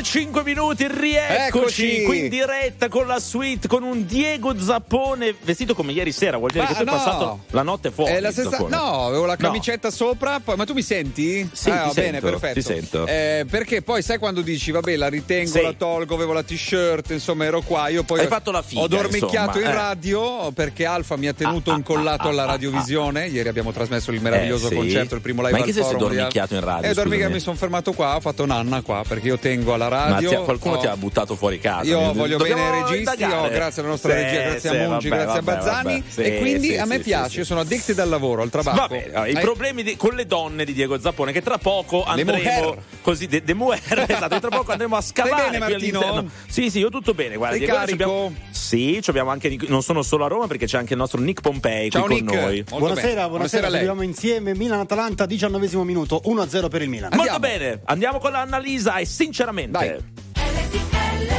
[0.00, 2.02] e 5 minuti, rieccoci Eccoci.
[2.04, 6.36] qui in diretta con la suite con un Diego Zappone vestito come ieri sera.
[6.38, 6.92] Vuol dire Ma che tu hai no.
[6.92, 8.12] passato la notte fuori.
[8.12, 8.50] È la stessa...
[8.50, 8.76] Zappone.
[8.76, 9.46] No, avevo la No.
[9.46, 10.56] camicetta sopra, poi...
[10.56, 11.48] ma tu mi senti?
[11.52, 12.54] Sì, Ah, ti va bene, sento, perfetto.
[12.54, 13.06] ti sento.
[13.06, 15.62] Eh, perché poi sai quando dici, vabbè, la ritengo, Sì.
[15.62, 17.88] la tolgo, avevo la t-shirt, insomma, ero qua.
[17.88, 19.74] Io poi Hai ho- fatto la figa, ho dormicchiato insomma, in eh.
[19.74, 23.26] radio perché Alfa mi ha tenuto Ah, ah, incollato ah, alla ah, radiovisione.
[23.28, 24.74] Ieri abbiamo trasmesso il meraviglioso Eh, sì.
[24.76, 27.16] concerto, il primo live Ma al che forum hai di- dormicchiato in radio, Eh, dormica,
[27.16, 27.34] scusami?
[27.34, 30.28] mi sono fermato qua, ho fatto nanna qua perché io tengo alla Ma radio.
[30.28, 31.84] ti ha- qualcuno ho- ti ha buttato fuori casa.
[31.88, 34.88] Io voglio dobbiamo bene ai registi, oh, grazie alla nostra Sì, regia, grazie sì, a
[34.88, 35.92] Mungi, vabbè, grazie vabbè, a Bazzani.
[36.00, 36.10] vabbè.
[36.10, 38.50] Sì, e quindi sì, a me sì, piace, sì, io sono addicted al lavoro, al
[38.50, 38.78] tabacco.
[38.78, 42.76] Vabbè, i Hai- problemi di- con le donne di Diego Zappone che tra poco andremo
[43.02, 45.98] così de, de mujer, esatto, tra poco andremo a scavare bene, qui Martino?
[46.00, 46.30] all'interno.
[46.48, 50.02] Sì, sì, io tutto bene, guarda, Sei Diego, abbiamo- Sì, ci abbiamo anche non sono
[50.02, 52.26] solo a Roma perché c'è anche il nostro Nick Pompei Ciao qui Nick.
[52.28, 52.56] con noi.
[52.56, 53.28] Molto buonasera, bene.
[53.28, 53.78] buonasera, a lei.
[53.80, 57.10] seguiamo insieme Milan-Atalanta, 19 minuto, 1-0 per il Milan.
[57.14, 59.96] Molto bene, andiamo con l'Annalisa e sinceramente Dai.
[60.34, 61.30] RTL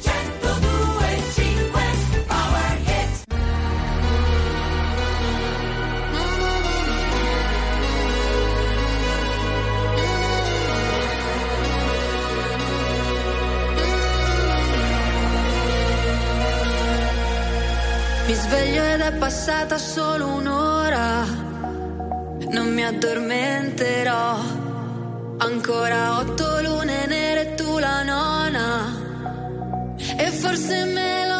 [0.00, 3.24] 102.5 Power Hit
[18.26, 21.26] Mi sveglio ed è passata solo un'ora.
[22.48, 24.69] Non mi addormenterò.
[25.42, 28.66] Ancora otto lune nere tu la nona.
[30.18, 31.39] E forse me lo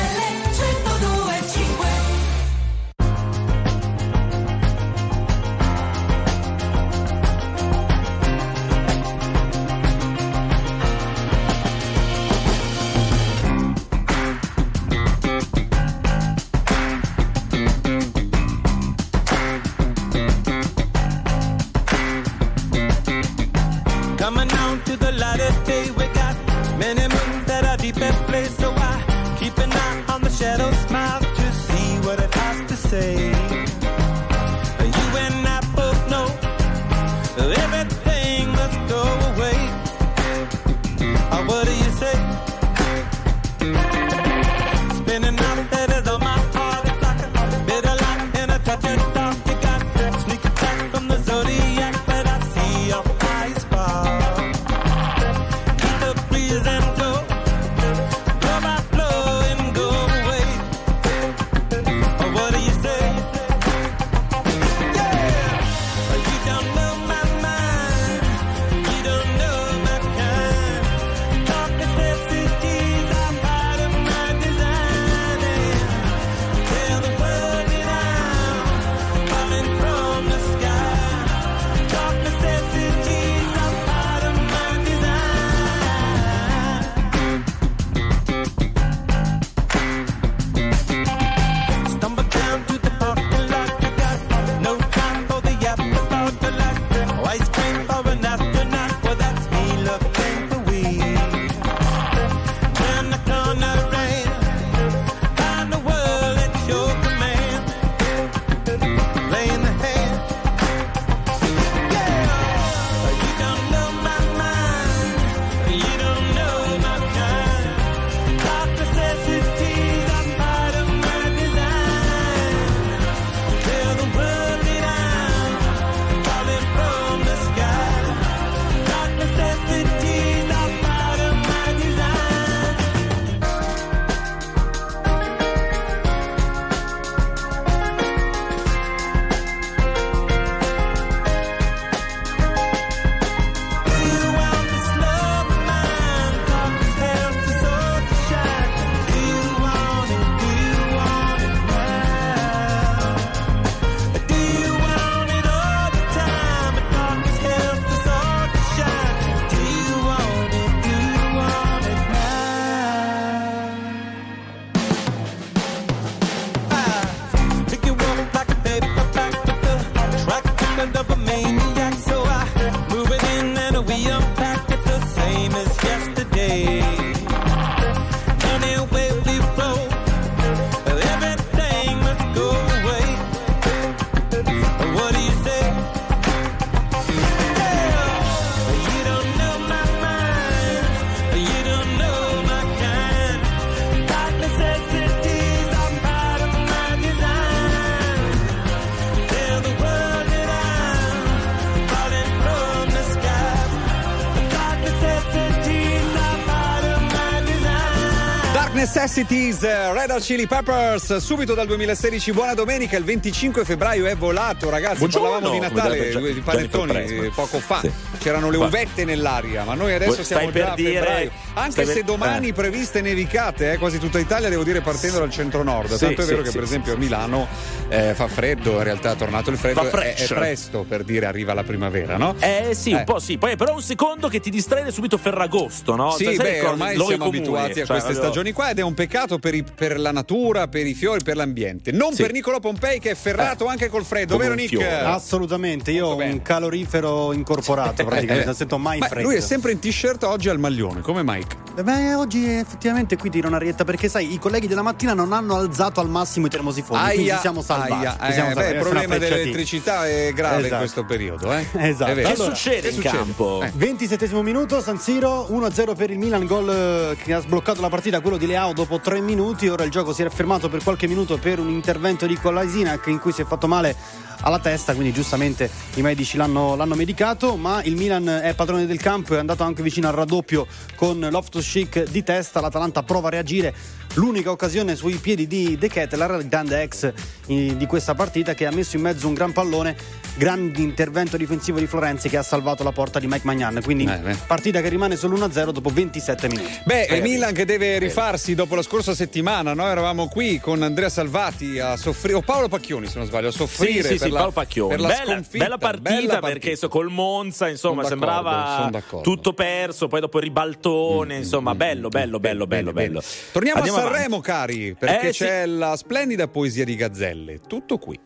[209.15, 214.15] Necessities, eh, Red Hot Chili Peppers, subito dal 2016, buona domenica, il 25 febbraio è
[214.15, 217.91] volato ragazzi, Buongiorno, parlavamo di Natale, Gia- due di panettoni eh, poco fa, Sì.
[218.19, 221.71] c'erano le uvette nell'aria, ma noi adesso Stai siamo per già a dire- febbraio, anche
[221.71, 222.53] stai se per- domani eh.
[222.53, 226.29] previste nevicate, eh, quasi tutta Italia, devo dire partendo dal centro-nord, Sì, tanto è sì,
[226.29, 227.47] vero che sì, per sì, esempio a Milano
[227.91, 231.25] eh, fa freddo, in realtà è tornato il freddo, Fa è, è presto per dire
[231.25, 232.35] arriva la primavera, no?
[232.39, 232.95] Eh sì, Eh.
[232.95, 236.11] un po' sì, poi però un secondo che ti distrae subito Ferragosto, no?
[236.11, 238.81] Sì, Cioè, beh, ormai siamo comuni, abituati a cioè, queste proprio- stagioni qua ed è
[238.81, 241.91] un peccato per, i- per la natura, per i fiori, per l'ambiente.
[241.91, 242.21] Non Sì.
[242.21, 244.69] per Niccolo Pompei che è ferrato anche col freddo, Come vero Nick?
[244.69, 244.87] fiore.
[245.01, 246.31] Assolutamente, io ho bene.
[246.31, 249.27] un calorifero incorporato praticamente, non sento mai Ma freddo.
[249.27, 251.60] lui è sempre in t-shirt oggi al maglione, come Mike.
[251.73, 255.31] Eh Beh, oggi effettivamente qui tiro una rietta perché sai, i colleghi della mattina non
[255.31, 257.91] hanno alzato al massimo i termosifoni, quindi ci siamo salvati.
[257.93, 258.67] aia, ci siamo eh, salvati.
[258.67, 260.79] beh, il problema dell'elettricità è grave in Esatto.
[260.81, 261.65] questo periodo, eh?
[261.87, 262.13] Esatto.
[262.13, 263.17] Che Allora, succede che in succede?
[263.17, 263.61] campo?
[263.63, 263.71] Eh.
[263.73, 268.19] 27 minuto, San Siro 1-0 per il Milan, gol eh, che ha sbloccato la partita,
[268.19, 269.69] quello di Leao dopo 3 minuti.
[269.69, 273.19] Ora il gioco si era fermato per qualche minuto per un intervento di Kolasinac in
[273.19, 273.95] cui si è fatto male
[274.41, 278.99] alla testa, quindi giustamente i medici l'hanno, l'hanno medicato, ma il Milan è padrone del
[278.99, 283.31] campo, è andato anche vicino al raddoppio con Loftus Chic di testa, l'Atalanta prova a
[283.31, 283.73] reagire.
[284.15, 287.13] L'unica occasione sui piedi di De Ketelaar, il grande ex
[287.47, 289.95] eh, di questa partita, che ha messo in mezzo un gran pallone,
[290.35, 293.81] grande intervento difensivo di Florenzi che ha salvato la porta di Mike Magnan.
[293.83, 296.79] Quindi Eh, partita che rimane solo 1-0 dopo 27 minuti.
[296.85, 300.81] Beh, Eh, il Milan che deve rifarsi dopo la scorsa settimana, noi eravamo qui con
[300.83, 304.17] Andrea Salvati a soffrire, o Paolo Pacchioni se non sbaglio, a Sì, soffrire sì, per
[304.19, 304.89] sì, la, Paolo Pacchioni.
[304.89, 305.63] per la Bella, sconfitta.
[305.65, 309.21] bella partita Bella perché so, col Monza, insomma, Sono sembrava d'accordo.
[309.29, 313.19] tutto perso, poi dopo il ribaltone, insomma, bello, bello, bello, bello, Bene, bello.
[313.19, 313.33] bene.
[313.51, 314.41] Torniamo Andiamo a Sanremo, avanti.
[314.47, 315.43] cari, perché Eh, sì.
[315.43, 317.59] c'è la splendida poesia di Gazzelle.
[317.67, 318.17] Tutto qui.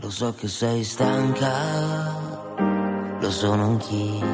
[0.00, 1.50] Lo so che sei stanca,
[3.18, 4.26] lo sono anch'io.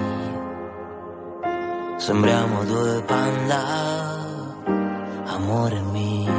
[1.98, 3.62] Sembriamo due panda,
[5.26, 6.32] amore mio.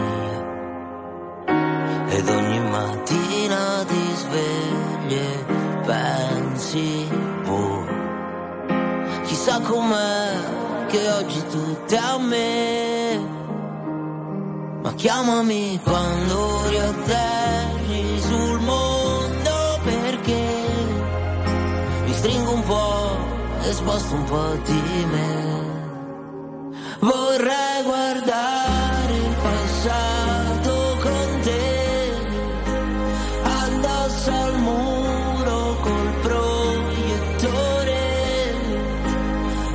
[2.10, 5.46] Ed ogni mattina ti svegli e
[5.86, 7.08] pensi,
[7.46, 7.86] boh,
[9.24, 13.28] chissà com'è che oggi tutto è a me.
[14.82, 17.83] Ma chiamami quando sul
[23.66, 25.62] e sposto un po' di me.
[27.00, 32.16] Vorrei guardare il passato con te,
[33.44, 38.02] addosso al muro col proiettore,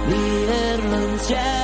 [0.06, 1.57] viverlo insieme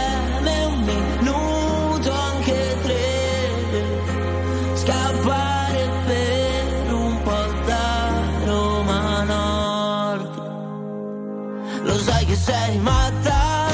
[12.44, 13.68] sei matta,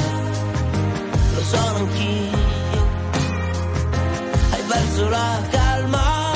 [1.35, 2.39] lo sono anch'io.
[4.51, 6.33] Hai perso la calma,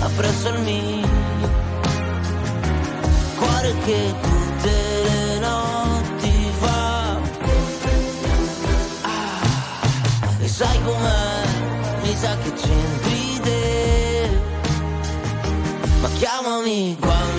[0.00, 1.08] appresso il mio.
[3.38, 4.72] Cuore che tutte
[5.06, 7.18] le notti fa.
[9.02, 11.42] Ah, e sai com'è?
[12.02, 14.40] Mi sa che c'entri te.
[16.02, 17.29] Ma chiamami quando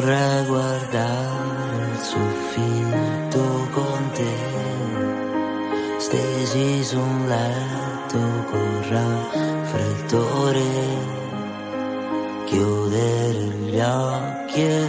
[0.00, 4.34] Vorrei guardare il soffitto con te,
[5.98, 8.18] stesi su un letto
[8.50, 10.62] con raffreddore,
[12.46, 14.88] chiudere gli occhi e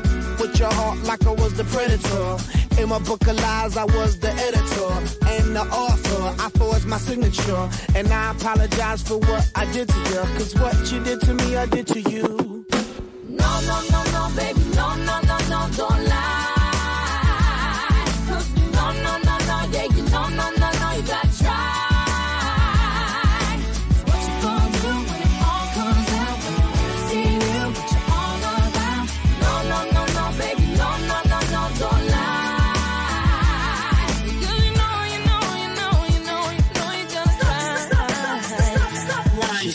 [0.41, 2.81] With your heart like I was the predator.
[2.81, 4.91] In my book of lies, I was the editor
[5.27, 6.43] and the author.
[6.43, 7.69] I forged my signature.
[7.95, 10.21] And I apologize for what I did to you.
[10.37, 12.65] Cause what you did to me, I did to you.
[13.29, 14.60] No, no, no, no, baby,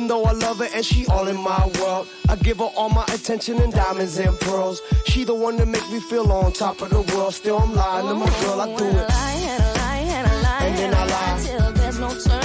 [0.00, 2.88] Even though I love her and she all in my world, I give her all
[2.88, 4.80] my attention and diamonds and pearls.
[5.04, 7.34] She the one that make me feel on top of the world.
[7.34, 8.62] Still, I'm lying to my girl.
[8.62, 9.10] I do it.
[10.62, 11.42] And then I lie.
[11.44, 12.39] Till there's no turning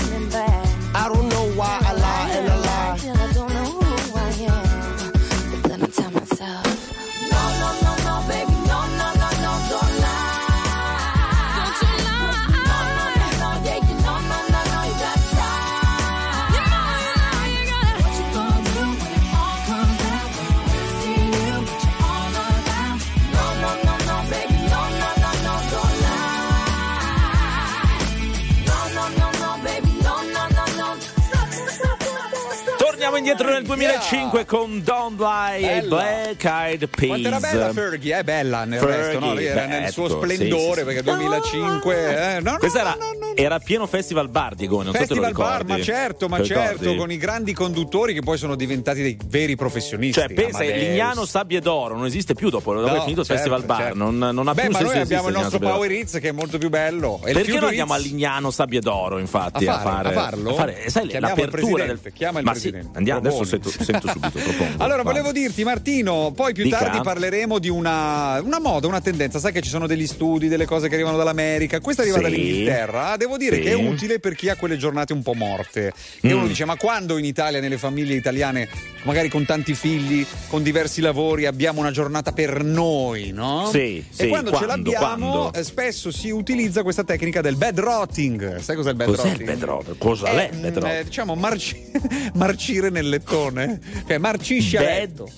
[33.36, 35.82] indietro nel 2005 con Don't Lie e.
[35.84, 37.08] Black Eyed Peas.
[37.08, 38.17] Quanto era bella Fergie?
[38.17, 39.38] È bella nel Fergie, resto, no?
[39.38, 41.04] Era nel suo splendore sì, sì, perché sì.
[41.04, 42.36] 2005.
[42.36, 42.39] Eh?
[42.41, 43.36] No, no, Questa era, no, no, no.
[43.36, 47.12] era pieno Festival Bar, Diego, non so Festival lo Bar, ma certo, ma certo, con
[47.12, 50.19] i grandi conduttori che poi sono diventati dei veri professionisti.
[50.19, 50.88] Cioè, pensa, Amadeus.
[50.88, 53.82] Lignano Sabbie d'Oro non esiste più dopo, dopo No, è finito il certo, Festival Bar,
[53.82, 53.98] certo.
[53.98, 55.60] non, non ha Beh, più ma noi abbiamo il nostro.
[55.60, 57.19] Power Hits che è molto più bello.
[57.26, 60.54] E Perché non andiamo a Lignano Sabbie d'Oro, infatti, A a fare, fare, a farlo?
[60.54, 62.89] fare- sai, l'apertura del chiama il Ma presidente.
[62.91, 64.74] Sì, andiamo, adesso sento, sento subito, propongo.
[64.84, 65.14] Allora, Vai.
[65.14, 66.78] volevo dirti, Martino, poi più Dica.
[66.80, 69.40] tardi parleremo di una, una moda, una tendenza.
[69.40, 71.80] Sai che ci sono degli studi, delle cose che arrivano dall'America.
[71.80, 72.24] Questa arriva Sì.
[72.24, 73.18] dall'Inghilterra.
[73.18, 73.62] Devo dire Sì.
[73.64, 75.94] che è utile per chi ha quelle giornate un po' morte.
[76.22, 76.38] E Mm.
[76.38, 78.68] uno dice: Ma quando in Italia, nelle famiglie italiane,
[79.04, 83.70] magari con tanti figli, con diversi lavori, abbiamo una giornata per noi, no?
[83.72, 85.54] Sì, e sì, quando, ce quando, l'abbiamo, quando?
[85.54, 88.58] eh, spesso si utilizza questa tecnica del bed rotting.
[88.60, 89.50] Sai cos'è il bed Cos'è il rotting?
[89.50, 89.98] bed rotting?
[89.98, 91.00] Cosa è il bed mm, rotting?
[91.00, 91.84] eh, diciamo marci-
[92.36, 93.80] marcire nel lettone.
[94.08, 95.30] Cioè, marcisci a letto.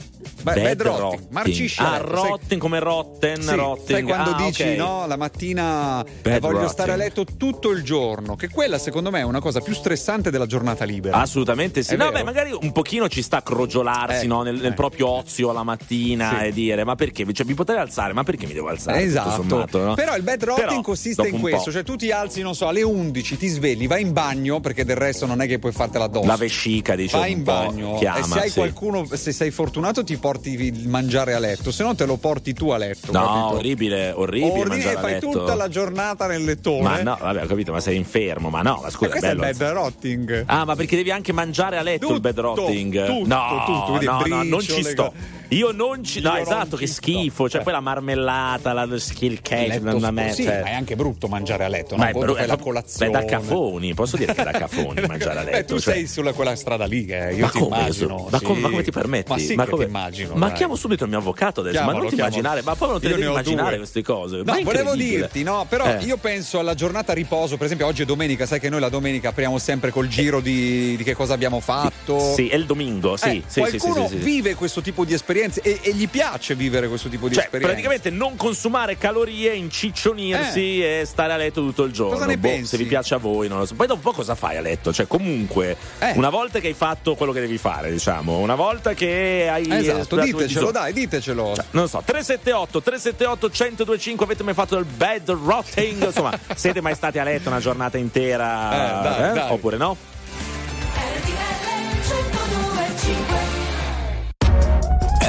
[0.41, 3.89] Beh, bad rotting, marcisci a Ah, rotten come rotten, Sì, rotting.
[3.89, 4.75] sai quando Ah, dici ok.
[4.75, 6.71] no, la mattina eh, Bad voglio rotting.
[6.71, 10.29] stare a letto tutto il giorno, che quella secondo me è una cosa più stressante
[10.31, 11.17] della giornata libera.
[11.17, 11.93] Assolutamente sì.
[11.93, 12.17] È No, vero?
[12.17, 14.75] beh, magari un pochino ci sta a crogiolarsi Eh, no, nel, nel eh.
[14.75, 16.45] proprio ozio alla mattina Sì.
[16.45, 17.25] e dire: Ma perché?
[17.33, 19.01] Cioè, mi potrei alzare, ma perché mi devo alzare?
[19.01, 19.93] Esatto, sommato, no?
[19.95, 22.83] però il bad rotting Però, consiste in questo: cioè tu ti alzi, non so, alle
[22.83, 26.27] 11, ti svegli, vai in bagno perché del resto non è che puoi fartela addosso.
[26.27, 27.21] La vescica, diciamo.
[27.23, 28.55] Vai in bagno chiama, e se hai sì.
[28.59, 32.53] qualcuno, se sei fortunato, ti porti il mangiare a letto, se no te lo porti
[32.53, 33.11] tu a letto.
[33.11, 33.55] No, capito?
[33.55, 34.59] orribile, orribile.
[34.59, 36.81] Ordini e a fai tutta la giornata nel lettone.
[36.81, 38.49] Ma no, vabbè, ho capito, ma sei infermo.
[38.49, 39.57] Ma no, ma scusa, è questo è il bello.
[39.57, 40.43] bad rotting.
[40.47, 43.05] Ah, ma perché devi anche mangiare a letto il bad Tutto, rotting?
[43.05, 45.03] tutto, no, tutto, vedi, no, no, non ci sto.
[45.03, 45.13] co-
[45.49, 46.19] Io non ci.
[46.21, 47.47] No, esatto, che schifo.
[47.49, 47.63] Cioè, Eh.
[47.63, 50.31] poi la marmellata, la skill Il cake, non da me.
[50.33, 52.01] sì, cioè- ma è anche brutto mangiare a letto, no?
[52.03, 53.11] Ma è Quando bru- fai è la colazione.
[53.11, 55.75] Beh, da cafoni, posso dire che è da cafoni mangiare a Beh, letto.
[55.75, 57.33] tu cioè- sei sulla quella strada lì, eh.
[57.35, 58.27] io ma ti come, immagino.
[58.29, 58.43] ma, sì.
[58.45, 59.31] come, ma come ti permetti?
[59.31, 60.33] Ma sì ma come- immagino.
[60.35, 60.55] Ma dai.
[60.57, 61.75] chiamo subito il mio avvocato adesso.
[61.77, 62.35] ma Chiamalo, non ti chiamalo.
[62.37, 63.77] immaginare, ma poi non te Io devi immaginare due.
[63.77, 64.37] queste cose.
[64.37, 66.03] No, Ma volevo dirti, no, però Eh.
[66.03, 69.29] io penso alla giornata riposo, per esempio oggi è domenica, sai che noi la domenica
[69.29, 72.33] apriamo sempre col giro di, di che cosa abbiamo fatto.
[72.35, 73.29] Sì, è il domingo, sì.
[73.37, 77.09] Eh, sì, qualcuno sì, vive questo tipo di esperienze e, e gli piace vivere questo
[77.09, 77.73] tipo di Cioè, esperienze.
[77.73, 82.13] praticamente non consumare calorie, inciccionirsi e stare a letto tutto il giorno.
[82.13, 82.15] Eh.
[82.15, 82.65] Cosa ne Boh, pensi?
[82.67, 83.75] Se vi piace a voi, non lo so.
[83.75, 84.93] Poi dopo un po' cosa fai a letto?
[84.93, 86.11] Cioè, comunque, Eh.
[86.15, 89.65] una volta che hai fatto quello che devi fare, diciamo, una volta che hai.
[89.89, 91.53] Esatto, il ditecelo, dai, ditecelo.
[91.55, 96.05] Cioè, non lo so, 378 378 1025 avete mai fatto del bed rotting?
[96.05, 98.71] Insomma, siete mai stati a letto una giornata intera?
[98.71, 99.51] Eh, dai, dai.
[99.51, 99.97] Oppure no?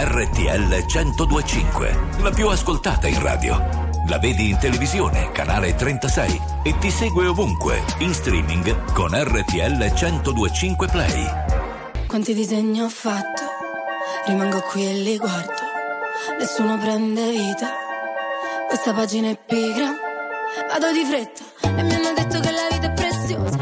[0.01, 3.87] RTL 1025, la più ascoltata in radio.
[4.09, 10.87] La vedi in televisione, canale 36 e ti segue ovunque, in streaming con RTL 1025
[10.87, 11.27] Play.
[12.07, 13.42] Quanti disegni ho fatto,
[14.28, 15.62] rimango qui e li guardo.
[16.38, 17.70] Nessuno prende vita,
[18.68, 19.96] questa pagina è pigra.
[20.68, 23.56] Vado di fretta e mi hanno detto che la vita è preziosa.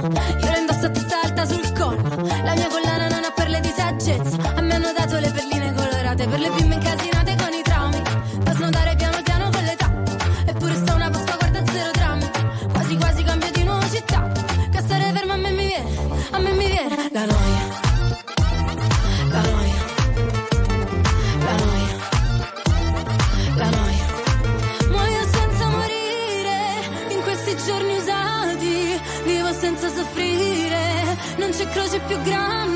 [32.08, 32.75] C'è croce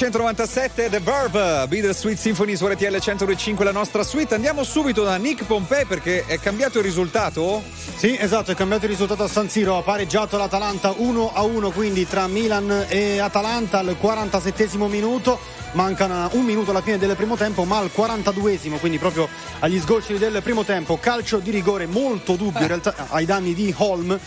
[0.00, 4.36] 1997 The Verve, Be Sweet Symphony su RTL 1025 la nostra suite.
[4.36, 7.60] Andiamo subito da Nick Pompei perché è cambiato il risultato?
[7.96, 11.72] Sì, esatto, è cambiato il risultato a San Siro, ha pareggiato l'Atalanta 1 a 1,
[11.72, 15.40] quindi tra Milan e Atalanta al 47 minuto.
[15.72, 19.80] Manca una- un minuto alla fine del primo tempo, ma al 42esimo, quindi proprio agli
[19.80, 24.18] sgoccioli del primo tempo, calcio di rigore molto dubbio in realtà ai danni di Holm.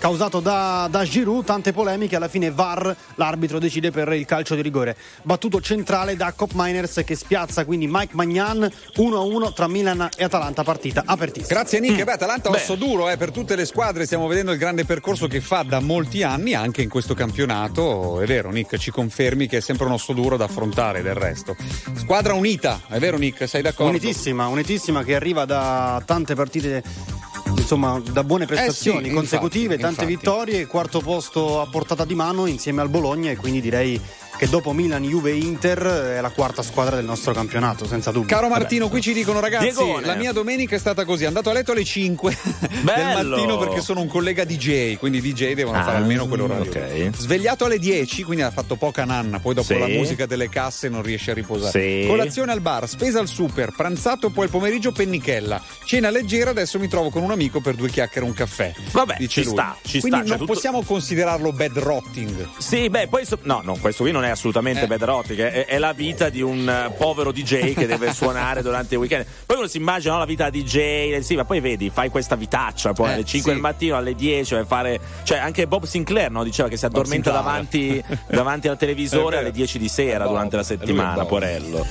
[0.00, 4.62] Causato da, da Giroud, tante polemiche, alla fine VAR, l'arbitro decide per il calcio di
[4.62, 4.96] rigore.
[5.24, 10.64] Battuto centrale da Cop Miners che spiazza quindi Mike Magnan 1-1 tra Milan e Atalanta,
[10.64, 11.52] partita apertissima.
[11.52, 12.02] Grazie Nick.
[12.02, 15.42] Beh, Atalanta osso duro eh, per tutte le squadre, stiamo vedendo il grande percorso che
[15.42, 18.22] fa da molti anni anche in questo campionato.
[18.22, 21.54] È vero Nick, ci confermi che è sempre un osso duro da affrontare del resto.
[21.94, 23.90] Squadra unita, è vero Nick, sei d'accordo?
[23.90, 27.28] Unitissima, unitissima che arriva da tante partite.
[27.56, 30.28] Insomma, da buone prestazioni Eh sì, consecutive, infatti, tante infatti.
[30.28, 34.00] vittorie, quarto posto a portata di mano insieme al Bologna e quindi direi
[34.40, 35.78] che dopo Milan, Juve e Inter
[36.16, 38.34] è la quarta squadra del nostro campionato, senza dubbio.
[38.34, 40.06] Caro Martino, qui ci dicono ragazzi, Diegone.
[40.06, 43.36] la mia domenica è stata così, andato a letto alle 5 del Bello.
[43.36, 46.70] mattino perché sono un collega DJ, quindi i DJ devono Ah, fare almeno quell'orario.
[46.70, 47.10] ok.
[47.18, 49.78] Svegliato alle 10, quindi ha fatto poca nanna, poi dopo Sì.
[49.78, 51.78] la musica delle casse non riesce a riposare.
[52.02, 52.06] Sì.
[52.08, 56.88] Colazione al bar, spesa al super, pranzato poi il pomeriggio pennichella, cena leggera, adesso mi
[56.88, 58.72] trovo con un amico per due chiacchiere e un caffè.
[58.92, 59.52] Vabbè, dice ci lui.
[59.52, 62.48] sta, ci quindi sta, cioè non tutto- possiamo considerarlo bad rotting.
[62.56, 64.86] Sì, beh, poi so- no, no, questo qui non è assolutamente Eh.
[64.86, 68.94] bad rotting, è, è la vita di un eh, povero DJ che deve suonare durante
[68.94, 69.26] il weekend.
[69.46, 72.08] Poi uno si immagina no, la vita da DJ, eh, sì, ma poi vedi, fai
[72.08, 73.54] questa vitaccia, poi Eh, alle 5 sì.
[73.54, 75.00] del mattino, alle 10 vai a fare.
[75.24, 79.78] Cioè, anche Bob Sinclair no, diceva che si addormenta davanti, davanti al televisore alle 10
[79.78, 81.28] di sera È durante la Bob, settimana, Bob.
[81.28, 81.86] porello.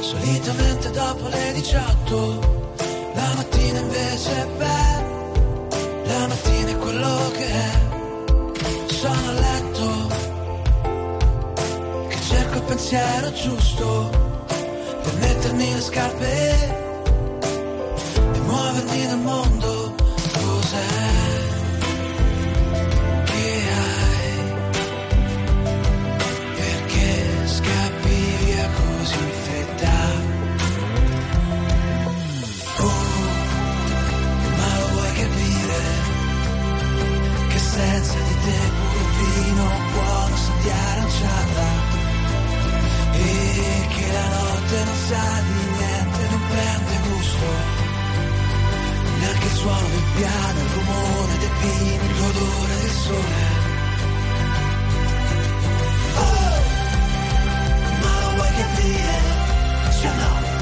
[0.00, 2.68] Solitamente dopo le 18
[3.14, 5.02] La mattina invece è bella
[6.04, 9.69] La mattina è quello che è Sono a letto
[12.70, 14.10] pensiero giusto
[15.02, 16.78] Per mettermi le scarpe
[18.34, 19.94] E muovermi nel mondo.
[20.32, 20.92] Cos'è?
[23.24, 23.44] Che
[23.78, 24.32] hai?
[26.58, 27.06] Perché
[27.46, 29.98] scappi via così in fretta?
[34.58, 35.80] Ma lo vuoi capire
[37.48, 41.79] che senza di te pure vino buono sa di aranciata
[43.94, 47.48] che la notte non sa di niente, non prende gusto
[49.20, 53.42] neanche il suono del piano, il rumore dei pini, l'odore del sole.
[56.16, 56.60] Oh!
[58.02, 58.50] Ma lo vuoi?
[59.90, 60.59] Sì o no?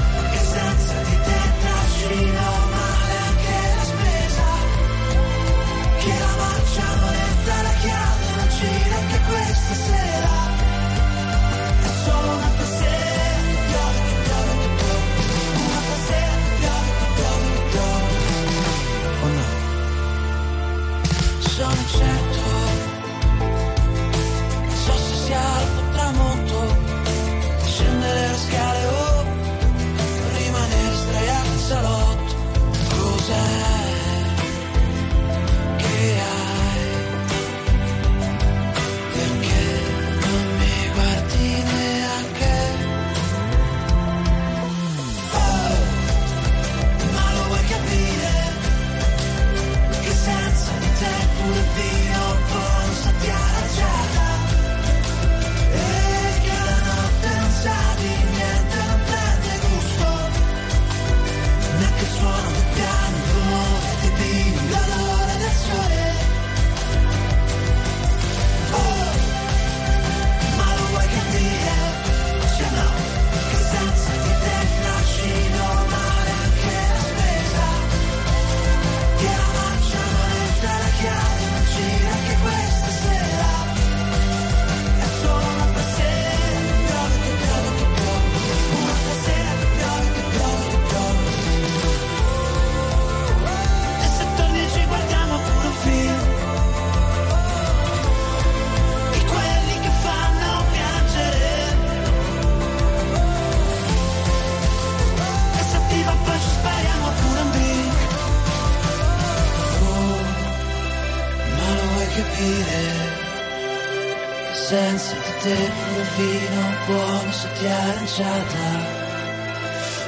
[114.69, 118.67] Senza di te pure vino buono sa di aranciata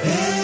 [0.02, 0.41] e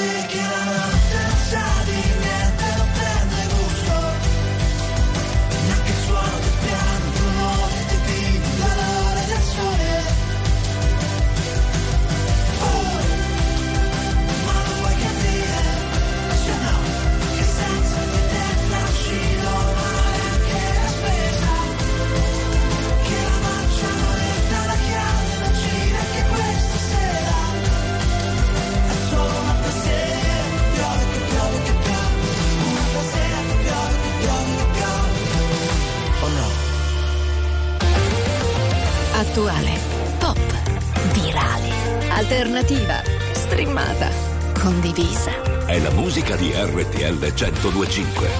[47.38, 48.37] 1025.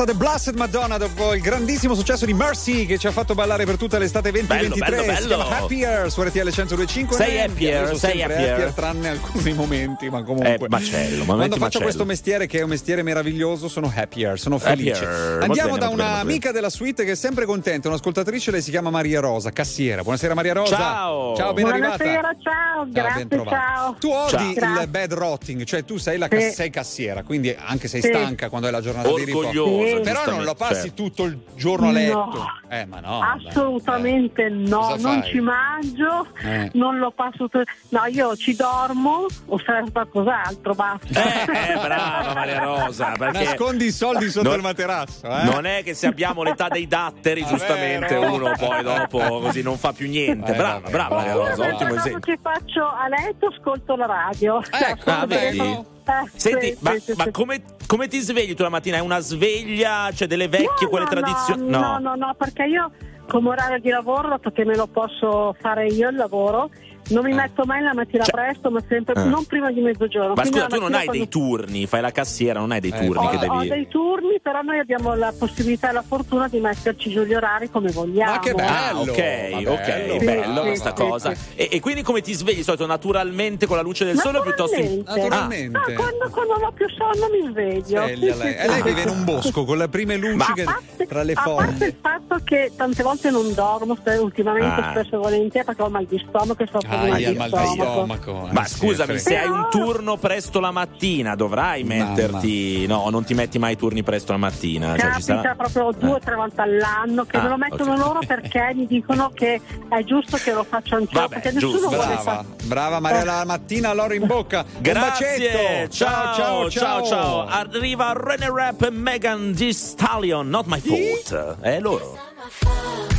[0.00, 3.64] Tornata The Blessed Madonna dopo il grandissimo successo di Mercy che ci ha fatto ballare
[3.64, 4.90] per tutta l'estate 2023.
[4.90, 5.64] Bello, bello, Si chiama bello.
[5.64, 7.16] Happier su RTL 1025.
[7.16, 8.72] Sei happier, sei sempre happier.
[8.72, 10.66] tranne alcuni momenti, ma comunque.
[10.66, 11.84] Eh, macello, Quando faccio macello.
[11.84, 15.04] questo mestiere che è un mestiere meraviglioso, sono happier, sono felice.
[15.04, 15.42] Happier.
[15.42, 19.20] Andiamo bene, da un'amica della suite che è sempre contenta, un'ascoltatrice, lei si chiama Maria
[19.20, 20.02] Rosa, cassiera.
[20.02, 20.76] Buonasera Maria Rosa.
[20.76, 21.36] Ciao.
[21.36, 21.96] Ciao, ben arrivata.
[21.96, 23.96] Buonasera, ciao, grazie, ciao.
[23.98, 24.80] Tu odi Ciao.
[24.80, 26.50] il bad rotting, cioè tu sei, la Sì.
[26.52, 28.08] sei cassiera, quindi anche sei Sì.
[28.08, 29.48] stanca quando è la giornata di riposo.
[29.92, 32.16] Orgoglioso, Però non lo passi giustamente, tutto il giorno a letto.
[32.16, 32.46] No.
[32.68, 33.20] Eh, ma no.
[33.20, 35.30] Assolutamente no, Cosa non fai?
[35.30, 36.70] ci mangio, Eh.
[36.74, 37.48] non lo passo.
[37.48, 41.06] tu- No, io ci dormo o serve qualcos'altro, basta.
[41.08, 45.44] Eh, brava Maria Rosa, perché Nascondi i soldi sotto Non- il materasso, eh?
[45.44, 48.34] non è che se abbiamo l'età dei datteri, giustamente vero.
[48.34, 50.52] uno poi dopo così non fa più niente.
[50.52, 52.18] Eh, Brava, brava Maria Rosa, ottimo esempio.
[52.20, 54.62] che faccio a letto, ascolto la radio.
[54.70, 55.98] Ecco, ah, vedi?
[56.34, 57.30] Senti, sì, ma, sì, ma sì.
[57.30, 58.96] come, come ti svegli tu la mattina?
[58.96, 61.70] È una sveglia, cioè delle vecchie, No, quelle no, tradizionali?
[61.70, 62.90] No, no, no, no, perché io
[63.28, 66.70] come orario di lavoro, dato che me lo posso fare io il lavoro,
[67.10, 69.24] non mi metto mai la mattina Cioè- presto, ma sempre Eh.
[69.24, 70.34] non prima di mezzogiorno.
[70.34, 72.98] Ma scusa, tu non hai mattina dei turni, fai la cassiera, non hai dei Eh,
[73.06, 73.68] turni Ho, che ho devi.
[73.68, 77.70] dei turni, però noi abbiamo la possibilità e la fortuna di metterci giù gli orari
[77.70, 78.32] come vogliamo.
[78.32, 78.70] Ma che bello!
[78.70, 80.60] Ah, ok, Ma ok, bello, bello bravo.
[80.62, 81.34] questa Sì, cosa.
[81.34, 84.38] sì, E, e quindi come ti svegli di solito naturalmente con la luce del sole
[84.38, 84.76] o piuttosto.
[85.04, 85.76] Naturalmente.
[85.78, 88.02] Ah, quando, quando non ho più sonno mi sveglio.
[88.02, 88.52] Sveglia Sì, lei.
[88.52, 88.82] sì, E lei sì.
[88.82, 91.72] vive in un bosco con le prime luci Ma- che- parte, tra le a parte
[91.72, 91.86] foglie.
[91.86, 94.90] il fatto che tante volte non dormo, ultimamente Ah.
[94.90, 98.48] spesso e volentieri perché ho mal di stomaco e soffro mal di stomaco.
[98.48, 102.04] eh, Ma sì, scusami, se hai un turno presto la mattina, dovrai Mamma.
[102.10, 102.86] metterti.
[102.86, 104.96] No, non ti metti mai i turni presto la mattina.
[104.96, 107.98] Cioè, ci sarà- proprio due o tre volte all'all'anno che Ah, me lo mettono ok.
[107.98, 111.88] loro perché mi dicono che è giusto che lo faccia anch'io Vabbè, perché nessuno giusto.
[111.88, 114.64] vuole Brava, fare brava Maria, la mattina l'oro in bocca.
[114.78, 117.46] Grazie, ciao, ciao, ciao, ciao.
[117.46, 121.56] Arriva Rene Rap e Megan Thee Stallion, not my fault.
[121.60, 123.18] È loro.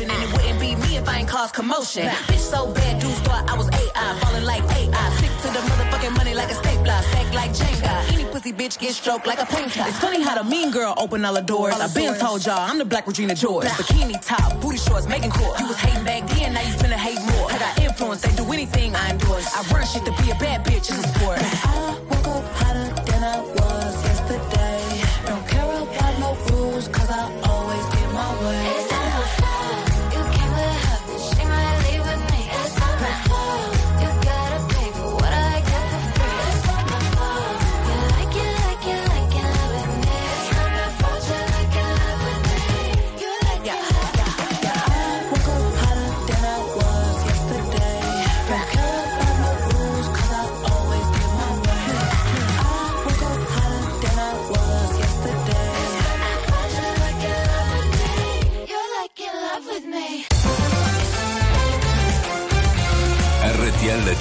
[0.00, 2.06] And it wouldn't be me if I ain't cause commotion.
[2.30, 5.10] Bitch so bad, dudes thought I was AI, falling like AI.
[5.18, 8.12] Stick to the motherfucking money like a stapler, stack like Jenga.
[8.12, 9.82] Any pussy bitch get stroked like a painter.
[9.86, 11.74] It's funny how the mean girl open all the doors.
[11.74, 13.66] I've been told y'all I'm the black Regina George.
[13.66, 15.58] Bikini top, booty shorts, making court.
[15.58, 17.50] You was hating back then, now you finna hate more.
[17.50, 19.46] I got influence, they do anything I endorse.
[19.54, 21.38] I run shit to be a bad bitch in the sport.
[21.40, 25.02] I woke up hotter than I was yesterday.
[25.26, 28.87] Don't care about no rules, cause I always get my way.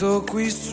[0.00, 0.69] Finito qui sul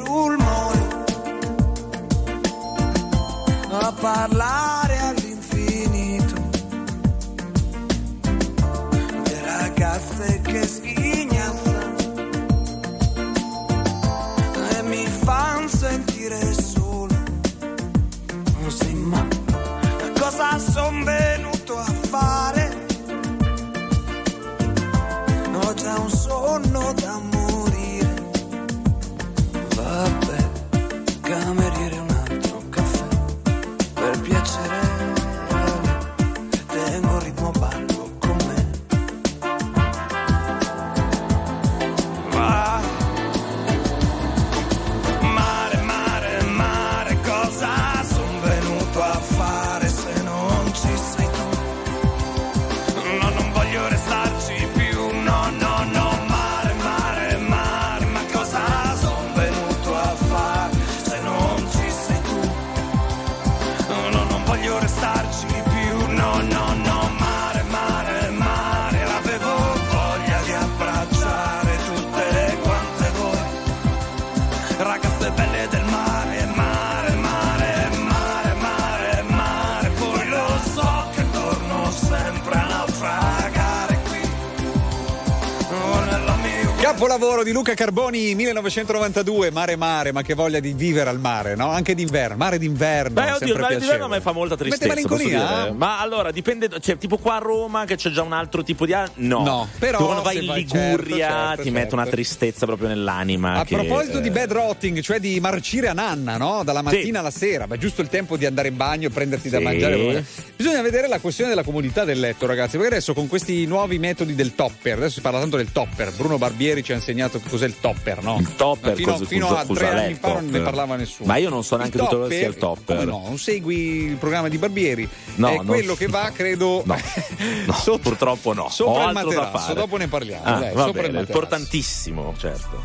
[87.18, 91.72] Capolavoro di Luca Carboni 1992, Mare Mare, ma che voglia di vivere al mare, no?
[91.72, 93.20] Anche d'inverno, mare d'inverno.
[93.20, 94.94] Beh, oddio, il mare d'inverno a me fa molta Mette tristezza.
[94.94, 95.62] posso malinconia?
[95.64, 95.72] dire.
[95.76, 98.94] Ma allora dipende, cioè, tipo qua a Roma che c'è già un altro tipo di.
[99.16, 102.18] No, No, però quando vai in Liguria certo, certo, ti mette una certo.
[102.18, 103.54] tristezza proprio nell'anima.
[103.62, 106.62] A che, proposito di eh, bad rotting, cioè di marcire a nanna, no?
[106.64, 109.64] Dalla mattina alla sera, beh, giusto il tempo di andare in bagno, prenderti da Sì.
[109.64, 110.24] mangiare.
[110.56, 114.36] Bisogna vedere la questione della comodità del letto, ragazzi, perché adesso con questi nuovi metodi
[114.36, 116.12] del topper, adesso si parla tanto del topper.
[116.12, 118.38] Bruno Barbieri ci ha insegnato cos'è il topper, no?
[118.40, 121.28] Il topper, fino, cosa- fino cosa- a tre anni fa non ne parlava nessuno.
[121.28, 123.06] Ma io non so neanche tutto cosa sia il topper.
[123.06, 123.24] No?
[123.26, 125.08] Non segui il programma di Barbieri?
[125.36, 126.84] No, è non- quello che va, credo.
[126.86, 126.96] No,
[127.66, 128.68] no, sotto- purtroppo no.
[128.70, 129.80] Sopra Ho il altro da materasso, fare.
[129.80, 130.44] dopo ne parliamo.
[130.44, 132.84] Ah, dai, va bene, importantissimo, certo.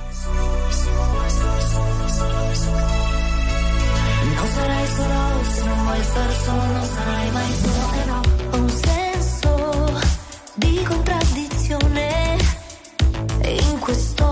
[4.34, 8.21] Non sarai solo se non vuoi star solo, non sarai mai solo,
[13.82, 14.31] questo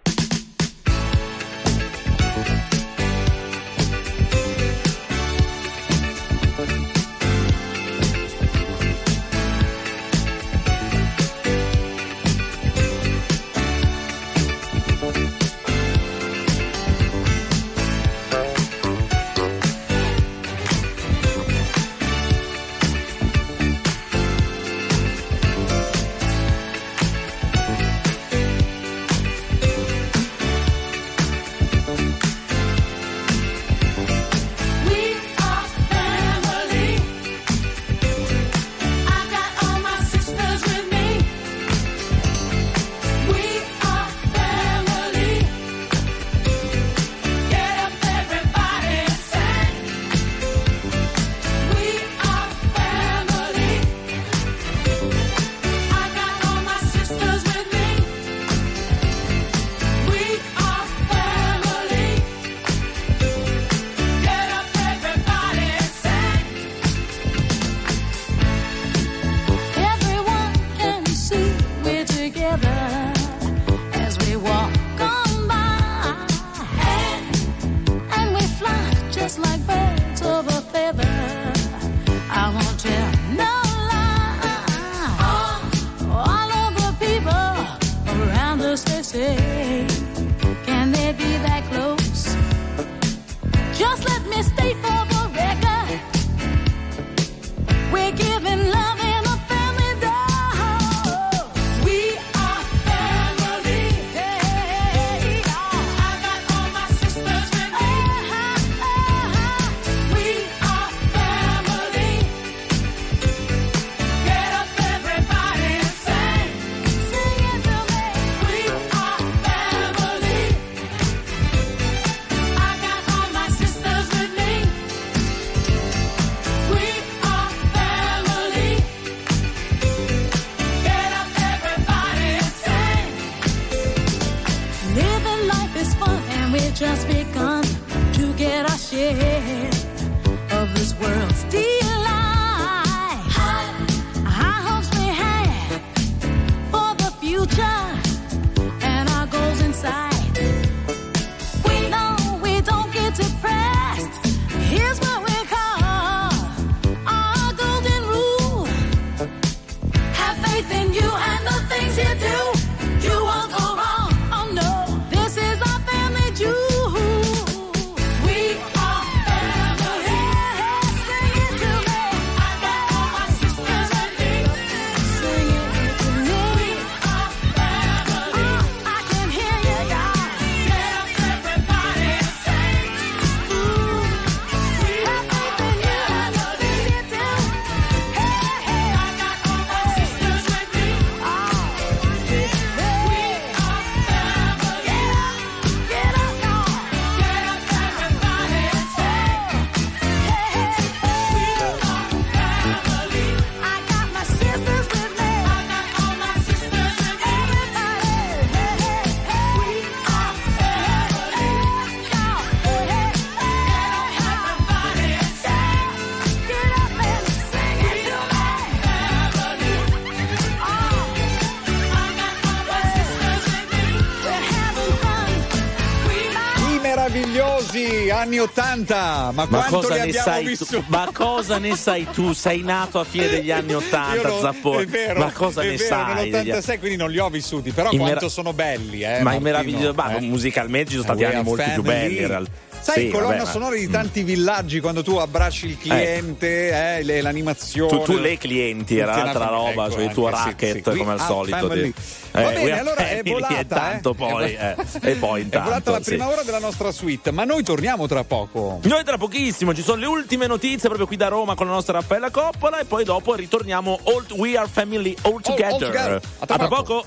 [228.21, 230.71] Anni 80, ma, Ma cosa ne sai vissuti?
[230.75, 230.83] tu?
[230.87, 232.33] Ma cosa ne sai tu?
[232.33, 234.81] Sei nato a fine degli anni Io 80, non- Zappone.
[234.83, 236.29] è vero, ma cosa è ne vero, sai?
[236.29, 239.41] degli- Nell'86 quindi non li ho vissuti, però In quanto sono belli, eh, ma Martino,
[239.43, 240.21] meraviglioso, eh.
[240.21, 241.99] musicalmente ci sono stati We anni molto più family.
[242.01, 242.51] belli in realtà.
[242.81, 247.21] Sai, Sì, colonna vabbè, sonora di tanti villaggi quando tu abbracci il cliente, eh, le-
[247.21, 247.91] l'animazione.
[248.03, 250.89] Tu, tu le clienti era l'altra roba, ecco, cioè il tuo sì, racket sì.
[250.89, 251.57] We come al solito.
[251.57, 251.93] family.
[252.31, 254.15] Ti- Va eh, bene, allora è family, volata, e tanto eh.
[254.15, 255.69] poi, È eh, e poi È intanto.
[255.69, 256.03] volata la sì.
[256.11, 258.79] prima ora della nostra suite, ma noi torniamo tra poco.
[258.83, 261.93] Noi tra pochissimo ci sono le ultime notizie proprio qui da Roma con la nostra
[261.93, 265.65] Raffaella Coppola e poi dopo ritorniamo all, We Are Family All Together.
[265.73, 266.21] all together.
[266.39, 266.83] A tra A tra poco.
[266.83, 267.05] poco.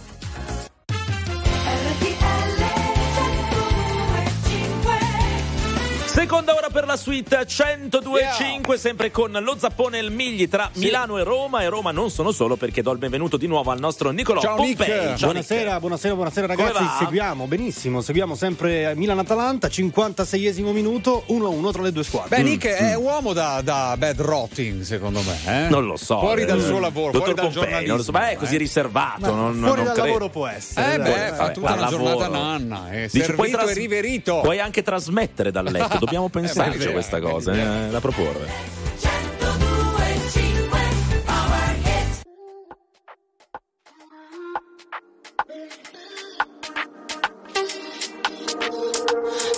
[6.75, 11.63] Per la suite 102.5, sempre con lo zappone e il Migli tra Milano e Roma.
[11.63, 14.59] E Roma non sono solo perché do il benvenuto di nuovo al nostro Nicolò Ciao,
[14.59, 14.79] Nick.
[14.79, 15.17] Pompei.
[15.17, 15.79] Ciao, buonasera, Nick.
[15.79, 16.85] buonasera, buonasera ragazzi.
[16.99, 22.37] Seguiamo benissimo, seguiamo sempre Milan-Atalanta, 56esimo minuto, 1-1 tra le due squadre.
[22.39, 25.67] Beh, Nick è uomo da, da bad rotting, secondo me.
[25.67, 25.69] eh?
[25.69, 26.19] Non lo so.
[26.19, 28.19] Fuori dal eh, suo lavoro, Dottor fuori dal Pompei, non lo so, giornalismo.
[28.19, 28.59] ma è così eh.
[28.59, 29.33] riservato.
[29.33, 30.07] Non, fuori non dal credo.
[30.09, 30.95] lavoro può essere.
[30.95, 32.43] Eh beh, fa tutta una giornata lavoro.
[32.43, 34.41] nanna, è Dici, puoi servito e riverito.
[34.41, 38.73] Puoi anche trasmettere dal letto, dobbiamo pensarci a questa cosa, eh, da proporre.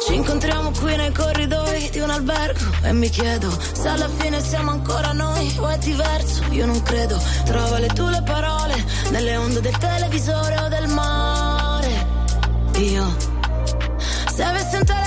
[0.07, 4.71] Ci incontriamo qui nei corridoi di un albergo e mi chiedo se alla fine siamo
[4.71, 6.43] ancora noi o è diverso.
[6.51, 7.21] Io non credo.
[7.45, 8.75] Trova le tue parole
[9.11, 12.07] nelle onde del televisore o del mare.
[12.79, 13.17] Io,
[14.33, 15.06] se avessi un telecomando,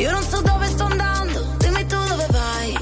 [0.00, 2.74] Io non so dove sto andando, dimmi tu dove vai.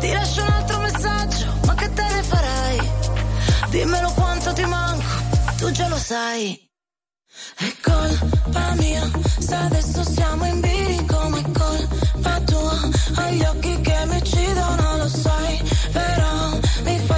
[0.00, 2.90] Ti lascio un altro messaggio, ma che te ne farai?
[3.70, 5.12] Dimmelo quanto ti manco,
[5.58, 6.60] tu già lo sai.
[7.56, 9.08] È colpa mia,
[9.38, 12.78] se adesso siamo in bilico, ma è colpa tua.
[13.18, 15.62] Ho gli occhi che mi uccidono, lo sai,
[15.92, 17.13] però mi fai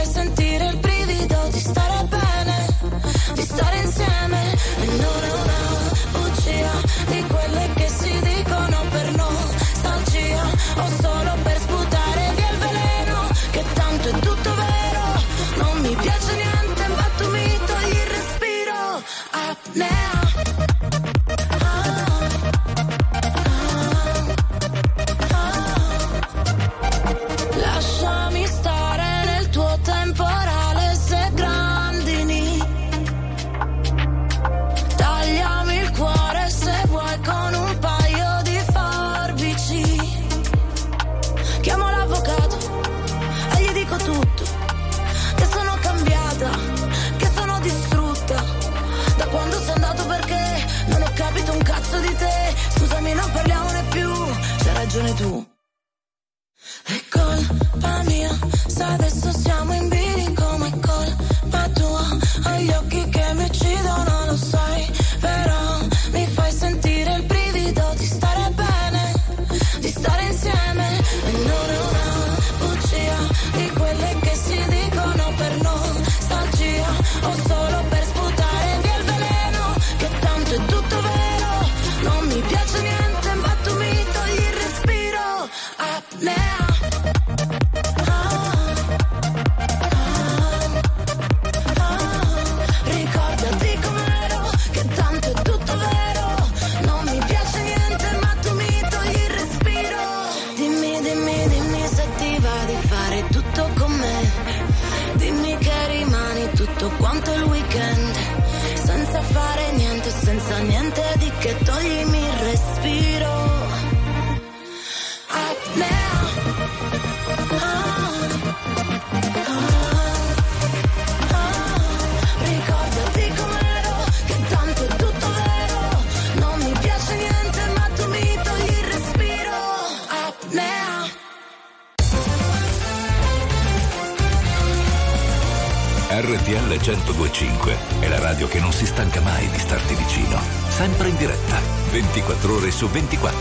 [142.77, 143.36] su 24.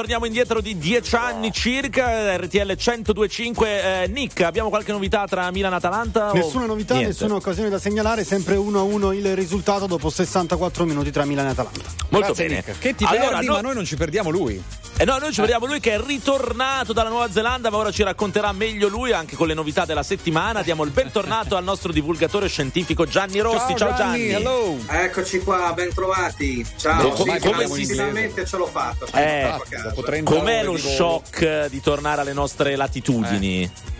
[0.00, 0.08] Roar.
[0.10, 4.02] Ritorniamo indietro di dieci anni circa, RTL 1025.
[4.02, 6.30] Eh, Nick, abbiamo qualche novità tra Milan e Atalanta?
[6.30, 7.12] o Nessuna novità, niente?
[7.12, 11.80] nessuna occasione da segnalare, sempre 1-1 il risultato dopo 64 minuti tra Milan e Atalanta.
[12.08, 12.62] Molto Grazie, bene.
[12.66, 12.78] Nick.
[12.78, 14.62] Che ti Allora, perdi, no- ma noi non ci perdiamo lui.
[15.00, 18.02] Eh no, noi ci vediamo lui che è ritornato dalla Nuova Zelanda, ma ora ci
[18.02, 20.60] racconterà meglio lui anche con le novità della settimana.
[20.60, 23.74] Diamo il bentornato al nostro divulgatore scientifico Gianni Rossi.
[23.76, 24.36] Ciao, Gianni.
[24.88, 26.62] Eccoci qua, ben trovati.
[26.76, 29.06] Ciao, Dopo- sì, come finalmente, si- finalmente ce l'ho fatto.
[29.06, 33.62] sono Eh, com'è lo shock di tornare alle nostre latitudini?
[33.62, 33.99] Eh,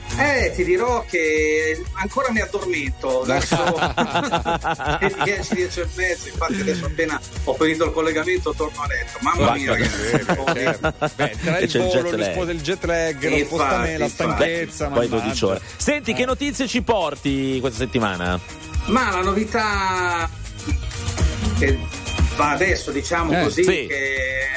[0.55, 3.57] ti dirò che ancora mi addormento verso
[5.01, 6.29] le 10, 10 e mezzo.
[6.29, 9.19] Infatti, adesso appena ho finito il collegamento, torno a letto.
[9.21, 11.05] Mamma mia, ragazzi.
[11.15, 12.33] Beh, tra E il c'è il volo, jet lo lag.
[12.33, 14.87] spo- del jet lag, lo spostamento, la stanchezza.
[14.89, 15.23] Poi mannaggia.
[15.23, 15.61] 12 ore.
[15.77, 18.39] Senti, che notizie ci porti questa settimana?
[18.87, 20.29] Ma la novità
[21.59, 21.79] che
[22.37, 23.87] va adesso, diciamo Eh, così, sì.
[23.87, 24.49] che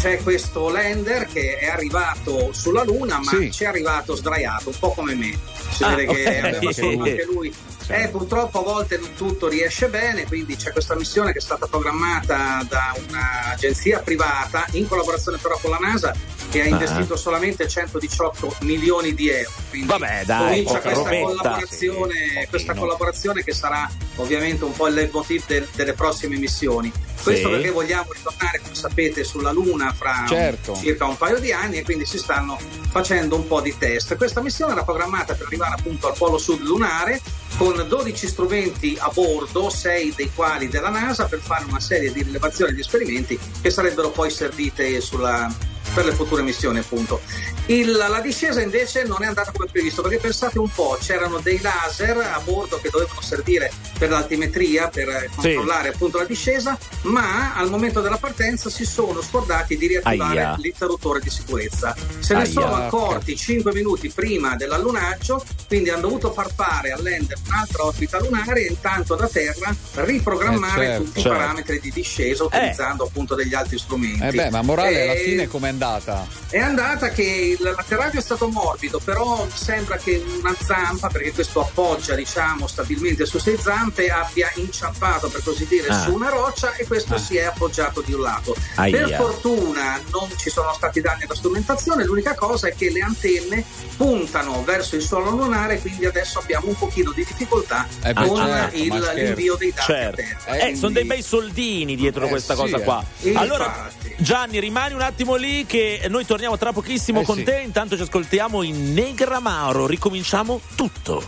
[0.00, 3.50] c'è questo lander che è arrivato sulla Luna, ma Sì.
[3.52, 5.38] ci è arrivato sdraiato, un po' come me.
[5.70, 6.44] Si Ah, vede che ok.
[6.56, 7.54] aveva solo anche lui.
[7.92, 11.66] Eh, purtroppo a volte non tutto riesce bene, quindi c'è questa missione che è stata
[11.66, 16.14] programmata da un'agenzia privata in collaborazione però con la NASA
[16.50, 16.68] che ha Ah.
[16.68, 19.50] investito solamente 118 milioni di euro.
[19.70, 21.24] Quindi Vabbè, dai, comincia questa robetta.
[21.26, 26.92] collaborazione, questa collaborazione che sarà ovviamente un po' il leitmotiv del- delle prossime missioni.
[27.22, 27.52] Questo Sì.
[27.54, 30.74] perché vogliamo ritornare, come sapete, sulla Luna fra Certo.
[30.76, 32.58] circa un paio di anni e quindi si stanno
[32.90, 34.16] facendo un po' di test.
[34.16, 37.20] Questa missione era programmata per arrivare appunto al polo sud lunare
[37.56, 42.22] con 12 strumenti a bordo, 6 dei quali della NASA, per fare una serie di
[42.22, 45.52] rilevazioni e di esperimenti che sarebbero poi servite sulla-
[45.94, 47.20] per le future missioni appunto.
[47.66, 51.60] Il- la discesa invece non è andata come previsto perché pensate un po', c'erano dei
[51.60, 57.54] laser a bordo che dovevano servire per l'altimetria, per eh, controllare appunto la discesa, ma
[57.54, 60.56] al momento della partenza si sono scordati di riattivare Aia.
[60.58, 61.94] l'interruttore di sicurezza.
[62.18, 62.50] Se ne Aia.
[62.50, 68.18] sono accorti 5 minuti prima dell'allunaggio, quindi hanno dovuto far fare al lander un'altra orbita
[68.20, 71.36] lunare e intanto da terra riprogrammare Eh, certo, tutti certo.
[71.36, 74.22] i parametri di discesa utilizzando appunto degli altri strumenti.
[74.24, 76.26] Eh beh, ma morale alla E- fine com'è andata?
[76.50, 81.60] è andata che il- l'atterraggio è stato morbido, però sembra che una zampa, perché questo
[81.60, 86.02] appoggia diciamo stabilmente su sei zampe, abbia inciampato per così dire Ah.
[86.02, 87.18] su una roccia e questo Ah.
[87.18, 88.56] si è appoggiato di un lato.
[88.74, 89.06] Aia.
[89.06, 93.64] Per fortuna non ci sono stati danni alla strumentazione, l'unica cosa è che le antenne
[93.96, 98.36] puntano verso il suolo lunare, quindi adesso abbiamo un pochino di difficoltà Eh beh, con
[98.44, 100.16] certo, il- l'invio dei dati a Certo.
[100.16, 100.54] terra.
[100.56, 102.82] Eh, Quindi- sono dei bei soldini dietro Eh, questa sì, cosa eh.
[102.82, 103.04] qua.
[103.20, 103.36] Infatti.
[103.46, 107.44] Allora, Gianni, rimani un attimo lì che noi torniamo tra pochissimo Eh, con sì.
[107.44, 107.60] te.
[107.64, 109.86] Intanto ci ascoltiamo in Negramaro.
[109.86, 111.22] Ricominciamo tutto.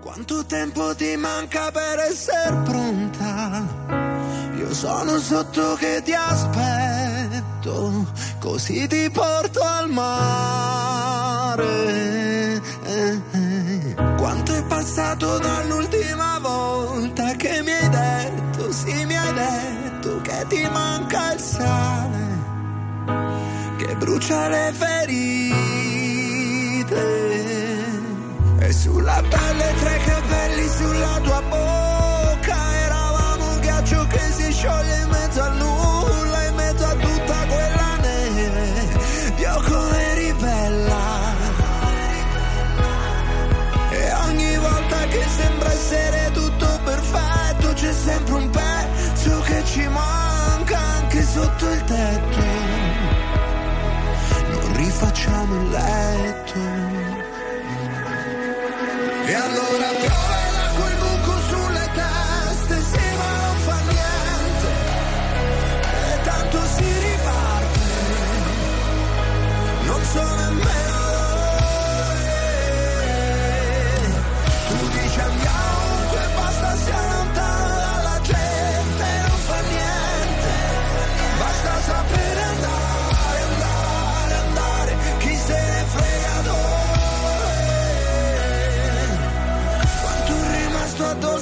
[0.00, 3.66] Quanto tempo ti manca per essere pronta?
[4.56, 8.06] Io sono sotto che ti aspetto,
[8.40, 11.66] così ti porto al mare.
[12.84, 13.94] Eh, eh.
[14.16, 20.68] Quanto è passato dall'ultima volta che mi hai detto, sì mi hai detto che ti
[20.70, 22.27] manca il sale,
[23.76, 25.56] che brucia le ferite.
[28.60, 35.08] E sulla pelle tre capelli sulla tua bocca Eravamo un ghiaccio che si scioglie in
[35.08, 35.77] mezzo al nulla
[55.00, 56.58] Non rifacciamo il letto.
[59.26, 59.67] E allora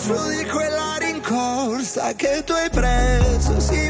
[0.07, 3.86] addosso di quella rincorsa che tu hai preso, sì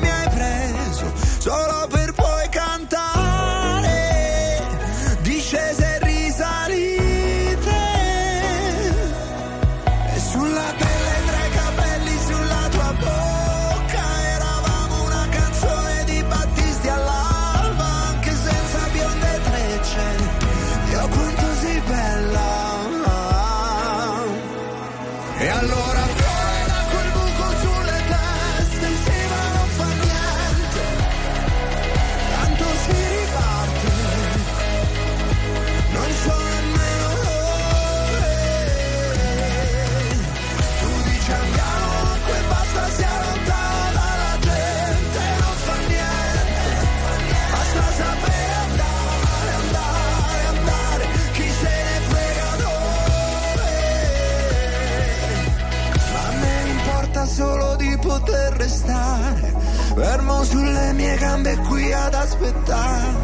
[61.36, 63.14] gambe qui ad aspettare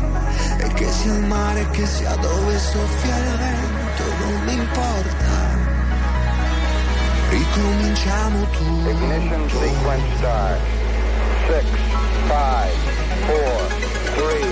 [0.58, 5.60] e che sia il mare, che sia dove soffia il vento, non mi importa.
[7.30, 10.60] Ricominciamo tu Ignition sequence start.
[11.46, 11.64] 6,
[12.28, 12.70] 5,
[13.26, 13.66] 4,
[14.14, 14.51] 3,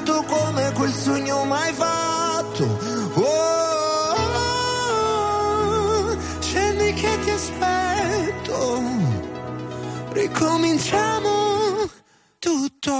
[0.00, 2.64] stretto come quel sogno mai fatto.
[2.64, 4.16] Oh, oh,
[6.06, 8.82] oh, scendi che ti aspetto,
[10.12, 11.88] ricominciamo
[12.38, 12.92] tutto.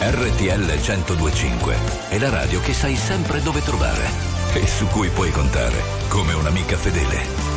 [0.00, 1.76] RTL 1025
[2.08, 4.08] è la radio che sai sempre dove trovare
[4.54, 7.47] e su cui puoi contare come un'amica fedele.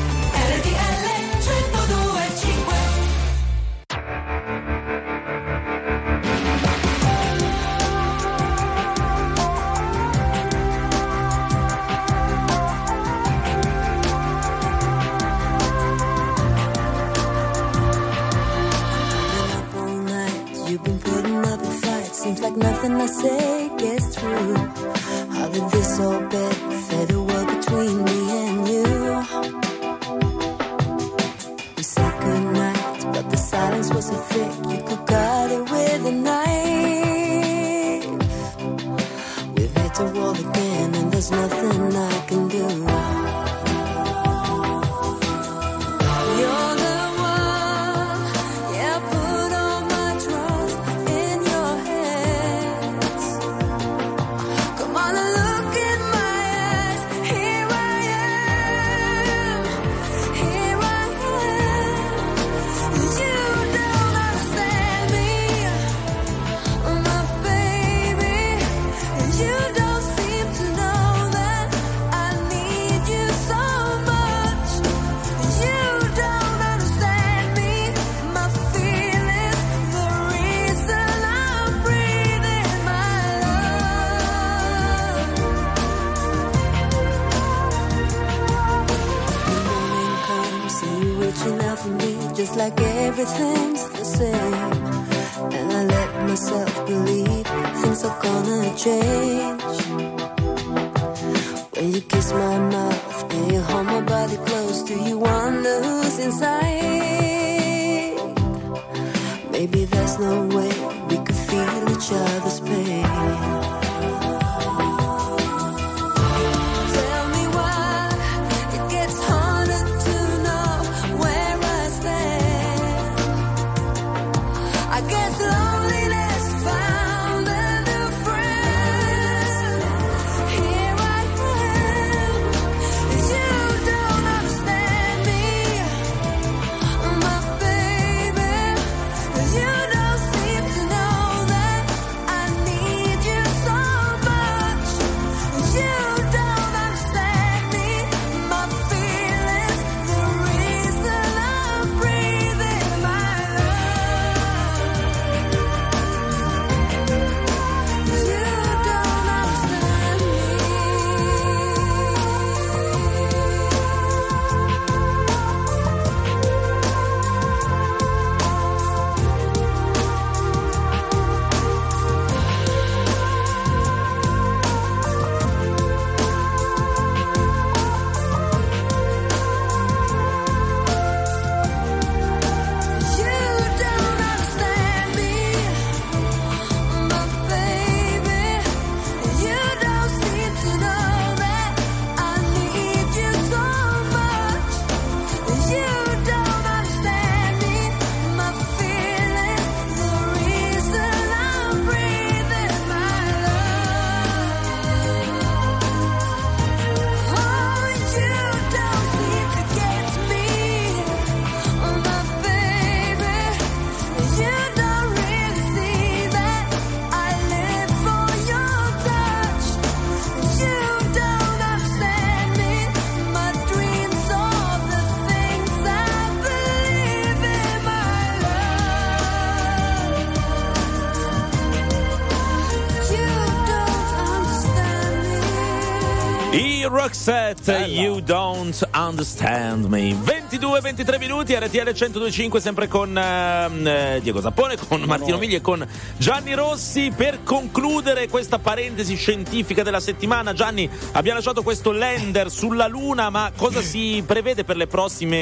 [237.21, 240.11] I Roxette, You Don't Understand Me.
[240.11, 245.87] 22-23 minuti, RTL 1025, sempre con ehm, eh, Diego Zappone, con Martino Migli e con
[246.17, 247.13] Gianni Rossi.
[247.15, 253.51] Per concludere questa parentesi scientifica della settimana, Gianni, abbiamo lasciato questo lander sulla Luna, ma
[253.55, 255.37] cosa si prevede per le prossime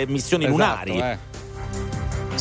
[0.00, 0.98] eh, missioni Esatto, lunari?
[0.98, 1.29] eh.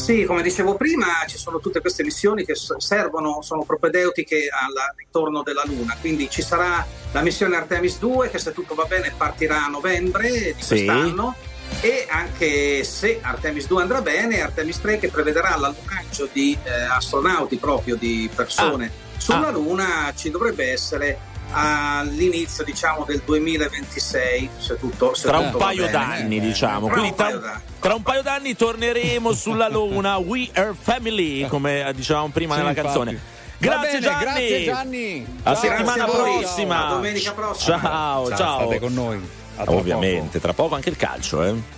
[0.09, 5.43] Sì, come dicevo prima, ci sono tutte queste missioni che servono, sono propedeutiche al ritorno
[5.43, 5.95] della Luna.
[5.99, 10.31] Quindi ci sarà la missione Artemis 2 che se tutto va bene partirà a novembre
[10.31, 10.67] di Sì.
[10.83, 11.35] quest'anno
[11.81, 17.57] e anche se Artemis 2 andrà bene, Artemis 3 che prevederà l'allunaggio di eh, astronauti
[17.57, 19.51] proprio di persone sulla Ah.
[19.51, 21.19] Luna ci dovrebbe essere
[21.51, 25.91] all'inizio diciamo del 2026 se tutto, se Tra un tutto va paio bene.
[25.91, 26.85] d'anni, diciamo.
[26.87, 27.61] Tra Quindi un tra, paio d'anni.
[27.79, 30.17] tra un paio d'anni torneremo sulla Luna.
[30.17, 32.87] We are family, come dicevamo prima Sì, nella infatti.
[32.87, 33.19] canzone.
[33.57, 34.23] Grazie bene, Gianni.
[34.23, 35.25] Grazie Gianni.
[35.43, 35.61] A Ciao.
[35.61, 36.87] settimana prossima.
[36.87, 37.79] A domenica prossima.
[37.79, 38.37] Ciao, ciao.
[38.37, 39.29] Ciao, state con noi.
[39.57, 41.77] A tra Ovviamente, tra poco anche il calcio, eh.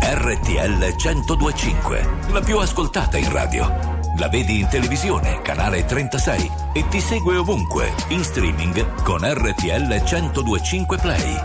[0.00, 3.95] RTL 1025, la più ascoltata in radio.
[4.18, 10.96] La vedi in televisione, canale 36 e ti segue ovunque, in streaming con RTL 1025
[10.96, 11.36] Play.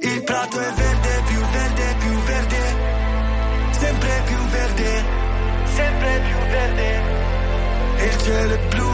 [0.00, 2.56] Il prato è verde, più verde, più verde,
[3.72, 5.04] sempre più verde,
[5.74, 7.02] sempre più verde.
[8.04, 8.93] Il cielo è blu,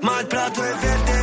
[0.00, 1.19] Ma il prato è verde,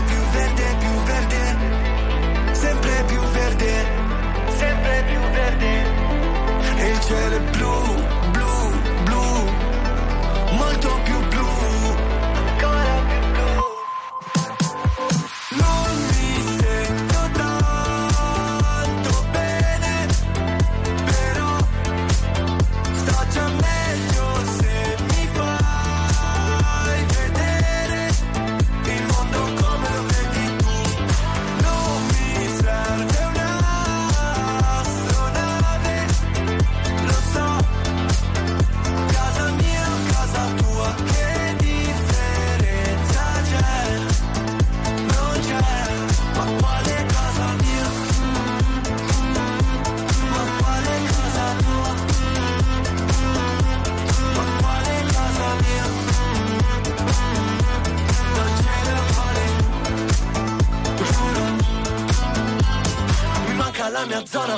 [64.29, 64.57] zona,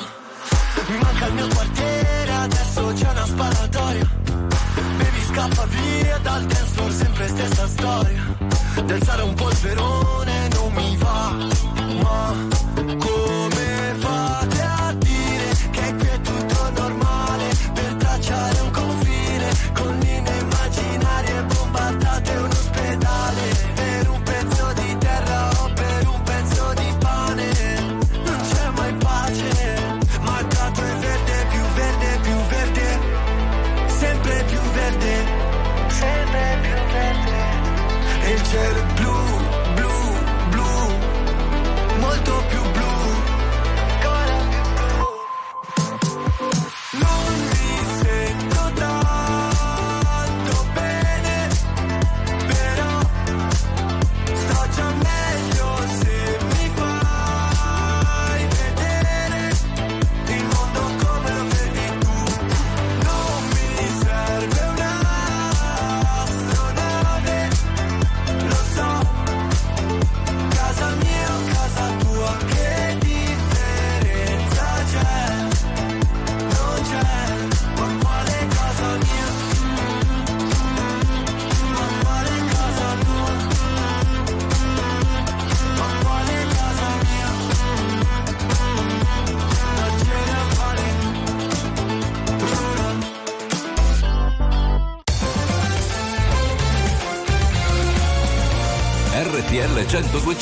[0.88, 4.10] mi manca il mio quartiere, adesso c'è una sparatoria.
[4.98, 8.38] Baby scappa via dal dance floor, sempre stessa storia.
[8.86, 11.36] Danzare un polverone non mi va,
[12.02, 12.48] ma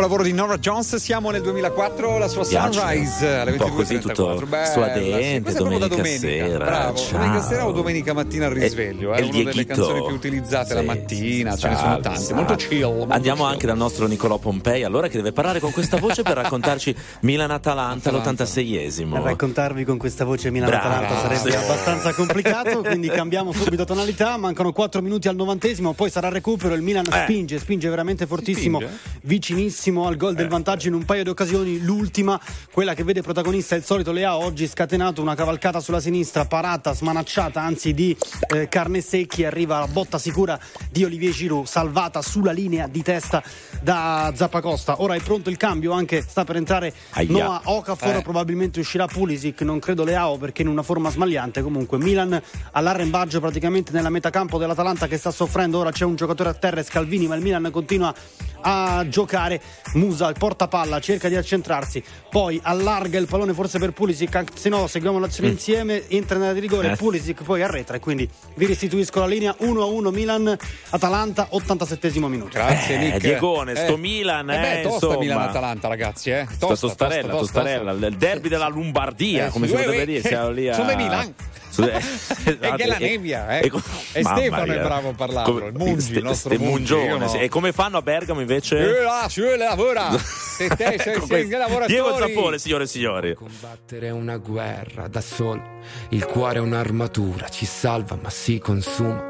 [0.00, 2.72] Capolavoro di Nora Jones, siamo nel 2004, la sua Piace.
[2.80, 4.00] Sunrise alle Un po' così, 22.34.
[4.14, 7.18] tutto Bella, suadente, sì, è da domenica sera, Bravo, ciao.
[7.18, 10.72] domenica sera o domenica mattina al risveglio, è e il una delle canzoni più utilizzate
[10.72, 12.34] la Sì, mattina, sì, ce ne sono salve, tante, salve.
[12.34, 12.80] molto chill.
[12.96, 13.52] molto Andiamo chill.
[13.52, 18.10] anche dal nostro Nicolò Pompei, allora che deve parlare con questa voce per raccontarci Milan-Atalanta,
[18.10, 19.22] l'86esimo.
[19.22, 20.64] Raccontarvi con questa voce Bravo.
[20.66, 21.56] Milan-Atalanta sarebbe Sì.
[21.58, 24.38] abbastanza complicato, quindi cambiamo subito tonalità.
[24.38, 26.72] Mancano 4 minuti al novantesimo, poi sarà recupero.
[26.72, 27.22] Il Milan Eh.
[27.24, 28.98] spinge, spinge veramente fortissimo, spinge?
[29.24, 31.80] vicinissimo al gol del vantaggio in un paio di occasioni.
[31.80, 32.40] L'ultima,
[32.72, 37.60] quella che vede protagonista il solito Leao, oggi scatenato una cavalcata sulla sinistra, parata, smanacciata,
[37.60, 38.16] anzi di
[38.54, 39.44] eh, carne secchi.
[39.44, 40.58] Arriva la botta sicura
[40.90, 43.42] di Olivier Giroud, salvata sulla linea di testa
[43.82, 45.02] da Zappacosta.
[45.02, 47.30] Ora è pronto il cambio, anche sta per entrare Aia.
[47.30, 48.22] Noah Okafor, Eh.
[48.22, 51.62] probabilmente uscirà Pulisic, non credo Leao perché in una forma smagliante.
[51.62, 52.40] Comunque Milan
[52.72, 55.78] all'arrembaggio praticamente nella metacampo dell'Atalanta che sta soffrendo.
[55.78, 58.14] Ora c'è un giocatore a terra, Scalvini, ma il Milan continua
[58.62, 59.60] a giocare.
[59.94, 64.68] Musa porta palla, cerca di accentrarsi, poi allarga il pallone forse per Pulisic, anche se
[64.68, 65.52] no seguiamo l'azione Mm.
[65.52, 66.96] insieme, entra nella di rigore, Eh.
[66.96, 72.50] Pulisic poi arretra e quindi vi restituisco la linea 1-1 Milan-Atalanta, 87 minuto.
[72.52, 73.18] Grazie Eh, Nick.
[73.18, 75.18] Diegone, sto Milan, eh, beh, eh, tosta insomma.
[75.24, 76.46] Milan-Atalanta ragazzi, eh.
[76.50, 78.06] Sto Tosta, tostarella, tosta, tosta, tostarella, tosta.
[78.06, 80.04] il derby della Lombardia, Eh, come si potrebbe uè.
[80.06, 80.74] dire, siamo lì a...
[80.74, 81.34] Sono Milan.
[81.70, 83.66] Su- eh, E esatto, che la nebbia, eh.
[83.66, 83.80] e co-
[84.12, 84.82] E Stefano è mia.
[84.82, 87.28] bravo a parlarlo, Come- il Mungi, ste- il nostro ste Mungi, mungione, io no.
[87.28, 87.38] sì.
[87.38, 88.78] E come fanno a Bergamo invece?
[88.78, 90.10] Eh, là, su, lavora.
[90.60, 91.46] Se te sei, Ecco sei.
[91.86, 93.34] Diego Zappone, signore e signori.
[93.34, 95.62] Combattere una guerra da solo,
[96.10, 99.29] il cuore è un'armatura, ci salva ma si consuma.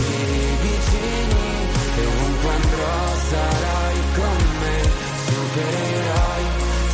[2.49, 4.77] andrò sarai con me,
[5.27, 6.45] supereroi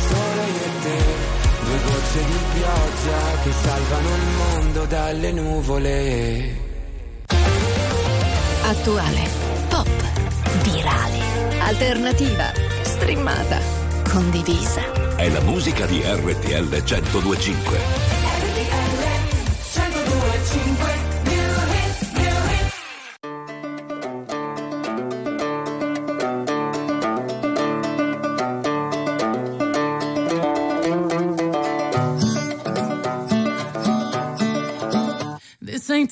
[0.08, 1.00] solo io e te.
[1.64, 6.66] Due gocce di pioggia che salvano il mondo dalle nuvole.
[8.62, 9.28] Attuale,
[9.68, 9.88] pop,
[10.62, 11.20] virale,
[11.60, 12.52] alternativa,
[12.82, 13.60] streamata,
[14.10, 14.82] condivisa.
[15.16, 18.17] È la musica di RTL 1025.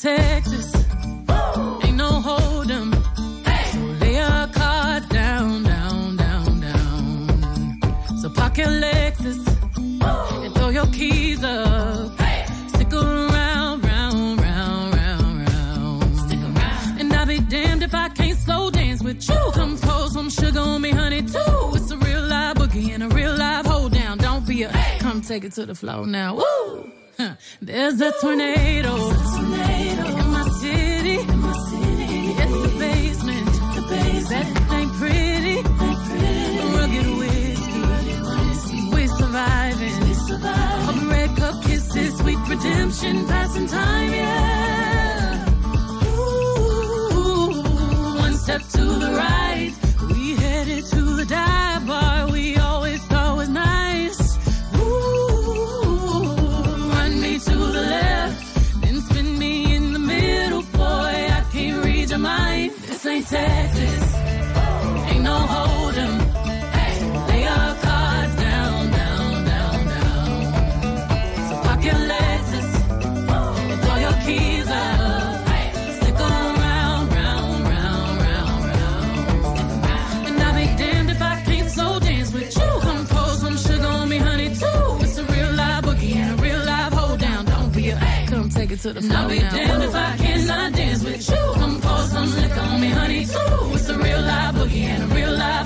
[0.07, 0.73] Texas.
[1.85, 2.95] Ain't no hold'em.
[3.45, 3.73] Hey!
[3.73, 7.81] So lay your cards down, down, down, down.
[8.21, 9.43] So park your Lexus
[10.45, 12.17] and throw your keys up.
[12.21, 12.47] Hey!
[12.69, 16.19] Stick around, round, round, round, round.
[16.21, 17.01] Stick around.
[17.01, 19.51] And I'll be damned if I can't slow dance with you.
[19.55, 21.73] Come pour some sugar on me, honey, too.
[21.75, 24.19] It's a real live boogie and a real live hold down.
[24.19, 24.71] Don't be a
[25.01, 26.37] come take it to the floor now.
[26.37, 26.93] Woo!
[27.19, 27.35] Huh.
[27.63, 28.95] There's a tornado.
[28.95, 31.17] In my city.
[32.43, 33.47] It's the basement.
[34.31, 35.57] That ain't pretty.
[36.77, 38.81] Rugged whiskey.
[38.93, 40.07] We're surviving.
[41.09, 45.49] Red cup kisses, sweet redemption, passing time, yeah.
[46.05, 47.63] Ooh,
[48.19, 49.73] one step to the right.
[50.11, 52.66] We headed to the dive bar we always
[63.29, 64.15] Ain't Texas,
[65.11, 66.15] ain't no hold'em.
[67.29, 71.49] Lay your cards down, down, down, down.
[71.49, 72.71] So park your Lexus,
[73.71, 75.49] and throw your keys up.
[75.97, 80.29] Stick around, round, round, round, round.
[80.29, 82.81] And I'll be damned if I can't slow dance with you.
[82.81, 85.05] Come pour some sugar on me, honey, too.
[85.05, 87.45] It's a real live boogie and a real live hold down.
[87.45, 89.19] Don't be a come take it to the floor.
[89.19, 91.56] I'll be damned if I cannot dance with you.
[92.27, 93.75] Come liquor on me, honey, too.
[93.75, 95.66] It's a real live boogie and a real live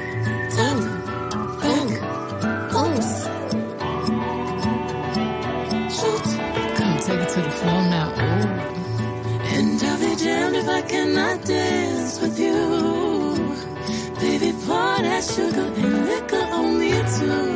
[15.35, 17.51] Sugar and liquor on me too.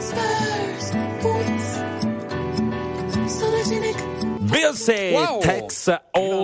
[0.00, 0.86] Spurs,
[1.22, 1.68] boots.
[4.52, 5.40] Beyoncé, Wow.
[5.42, 5.88] Tex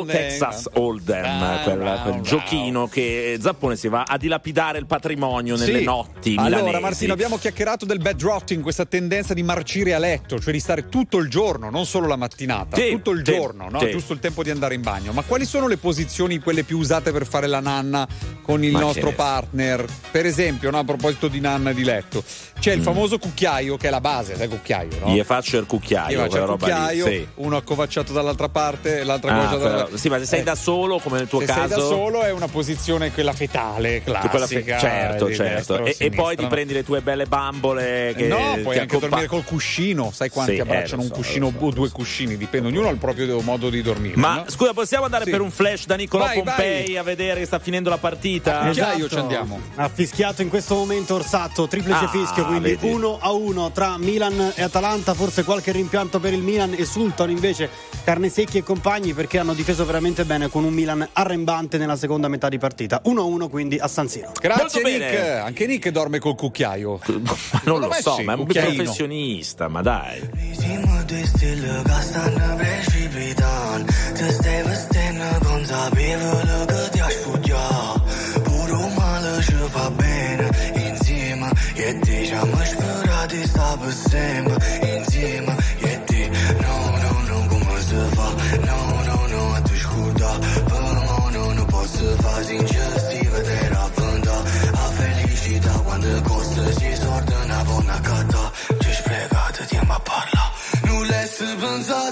[0.07, 2.21] Texas Hold'em, Bravo, quel, bravo, quel bravo.
[2.23, 5.85] giochino che Zappone si va a dilapidare il patrimonio nelle Sì.
[5.85, 6.81] notti Allora, milanesi.
[6.83, 10.89] Martino, abbiamo chiacchierato del bed rotting, questa tendenza di marcire a letto, cioè di stare
[10.89, 13.79] tutto il giorno, non solo la mattinata, Sì, tutto il sì, giorno, no?
[13.89, 15.13] giusto il tempo di andare in bagno.
[15.13, 18.07] Ma quali sono le posizioni, quelle più usate per fare la nanna
[18.43, 19.85] con il Ma nostro che- partner?
[20.11, 22.23] Per esempio, no, a proposito di nanna di letto,
[22.59, 22.83] c'è il Mm.
[22.85, 25.13] famoso cucchiaio, che è la base del cucchiaio, no?
[25.13, 26.73] Gli faccio il cucchiaio, Io faccio il roba lì.
[26.73, 27.27] cucchiaio, Sì.
[27.37, 30.99] uno accovacciato dall'altra parte, l'altra Ah, accovacciata dall'altra sì, ma se sei Eh, da solo,
[30.99, 31.61] come nel tuo se caso.
[31.61, 34.75] sei da solo è una posizione quella fetale, Che quella classica.
[34.79, 35.55] fe- certo, di certo.
[35.57, 38.79] destra o E, e poi ti prendi le tue belle bambole che no, ti puoi
[38.79, 41.67] anche accompa- dormire col cuscino, sai quanti Sì, eh, abbracciano un so, cuscino lo so,
[41.67, 44.17] o due cuscini, dipende, ognuno ha il proprio modo di dormire.
[44.17, 44.45] Ma no?
[44.49, 45.31] scusa, possiamo andare Sì.
[45.31, 46.97] per un flash da Niccolò Vai, Pompei vai.
[46.97, 48.59] a vedere che sta finendo la partita?
[48.67, 49.61] Cucchiaio ci andiamo.
[49.77, 52.89] Ha fischiato in questo momento Orsato, triplice Ah, fischio, quindi vedi.
[52.91, 57.69] 1 a 1 tra Milan e Atalanta, forse qualche rimpianto per il Milan, esultano invece
[58.05, 62.49] Carnesecchi e compagni perché hanno difeso veramente bene con un Milan arrembante nella seconda metà
[62.49, 63.01] di partita.
[63.05, 64.33] 1 a 1 quindi a San Siro.
[64.41, 65.31] Grazie Molto Nick, bene.
[65.39, 67.01] anche Nick dorme col cucchiaio.
[67.07, 68.75] Ma non lo so, ma è un cucchiaino.
[68.75, 70.21] professionista, ma dai.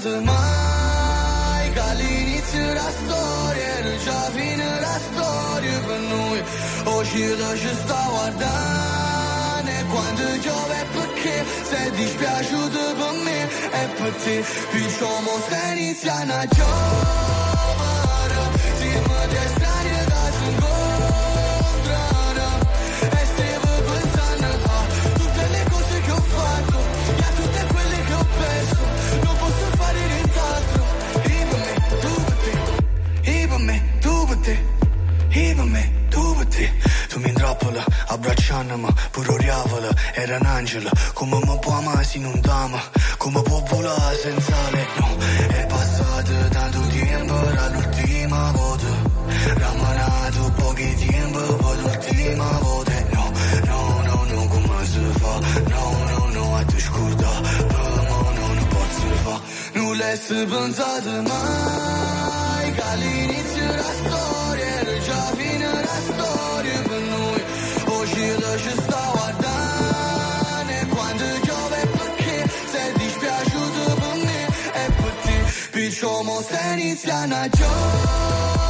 [0.09, 6.43] Mai che all'inizio della storia era già fine la storia per noi.
[6.85, 11.45] Oggi lo ci sta guardando e quando piove perché?
[11.71, 14.45] Sei dispiaciuto per me e per te.
[14.73, 17.50] Diciamo se iniziano a giovere
[38.11, 40.91] abbracciandomi pure oriavola, era un angelo.
[41.15, 42.81] Come mi può amare se non t'ama
[43.21, 45.17] come può volare senza lei no,
[45.55, 48.87] è passato tanto tempo dall'ultima volta.
[49.57, 52.93] Rammanato pochi tempo poi l'ultima volta.
[53.11, 53.33] No,
[53.65, 55.39] no, no, no, come si fa?
[55.69, 57.31] No, no, no, a te scorda.
[58.09, 59.41] Mo no, non posso fa
[59.75, 63.30] non l'hai pensato mai che
[76.01, 78.70] Somos Ceniciana, yo.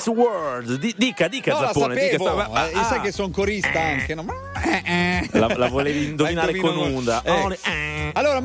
[0.00, 0.76] James Ward.
[0.78, 1.94] D- dica, dica no, Zappone.
[1.94, 2.24] La sapevo.
[2.24, 4.24] Dica, stava, eh, ah, sai che sono corista anche, no?
[4.64, 7.22] Eh, eh, la, la volevi indovinare con una.
[7.24, 7.54] Ecco.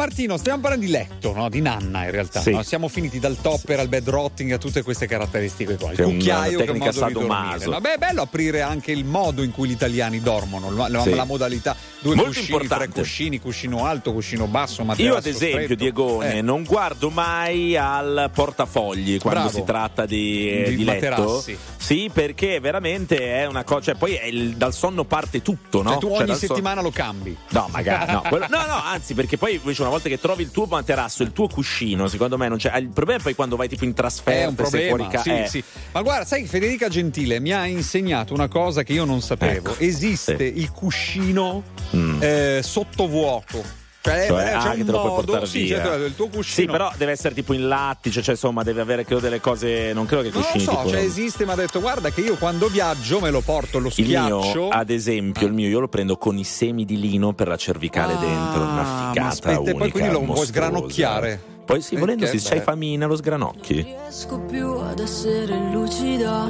[0.05, 1.49] Martino, stiamo parlando di letto, no?
[1.49, 2.39] di nanna in realtà.
[2.39, 2.51] Sì.
[2.51, 2.61] no?
[2.61, 5.89] Siamo finiti dal topper al bed rotting a tutte queste caratteristiche qua.
[5.89, 6.93] Il Che è una cucchiaio che modo di dormire.
[6.93, 7.69] sadomaso.
[7.71, 11.01] No, beh, è bello aprire anche il modo in cui gli italiani dormono, la, la-
[11.01, 11.15] Sì.
[11.15, 11.75] la modalità.
[11.99, 12.83] Due Molto cuscini, importante.
[12.91, 15.75] tre cuscini, cuscino alto, cuscino basso, Io materasso ad esempio, stretto.
[15.75, 16.41] Diegone, Eh.
[16.43, 19.55] non guardo mai al portafogli quando Bravo.
[19.57, 20.93] si tratta di, Di di letto.
[21.23, 21.57] materassi.
[21.85, 23.81] Sì, perché veramente è una cosa.
[23.81, 25.91] Cioè, poi il- dal sonno parte tutto, no?
[25.91, 27.37] Cioè, tu Cioè, ogni son- settimana lo cambi.
[27.49, 30.49] No, magari no, quello- no, no, anzi, perché poi invece una volta che trovi il
[30.49, 32.75] tuo materasso, il tuo cuscino, secondo me non c'è.
[32.77, 35.21] Il problema è poi quando vai tipo in trasferta, È un sei problema, fuori ca-
[35.21, 35.47] sì, eh.
[35.47, 35.63] sì.
[35.91, 39.69] Ma guarda, sai Federica Gentile mi ha insegnato una cosa che io non sapevo.
[39.73, 41.61] Ecco, Esiste il cuscino
[41.95, 42.17] Mm.
[42.23, 43.83] eh, sottovuoto.
[44.05, 45.83] Cioè, Cioè, eh, ah, che te lo puoi modo- portare sì, via.
[45.83, 46.67] cioè, il tuo cuscino.
[46.67, 49.93] Sì, però deve essere tipo in lattice, cioè insomma deve avere credo delle cose.
[49.93, 50.89] Non credo che Non lo cuscini so, tipo.
[50.89, 53.93] cioè esiste, mi ha detto guarda che io quando viaggio me lo porto lo il
[53.93, 54.51] schiaccio.
[54.53, 57.57] mio, ad esempio, il mio io lo prendo con i semi di lino per la
[57.57, 60.51] cervicale Ah, dentro, una ma figata aspetta, e poi unica, quindi lo puoi mostruosa.
[60.51, 61.41] sgranocchiare.
[61.65, 62.61] Poi sì, Eh, volendo, se c'hai bello.
[62.61, 63.81] famina lo sgranocchi.
[63.81, 66.47] riesco più ad essere lucida.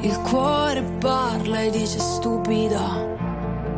[0.00, 3.21] Il cuore parla e dice stupida.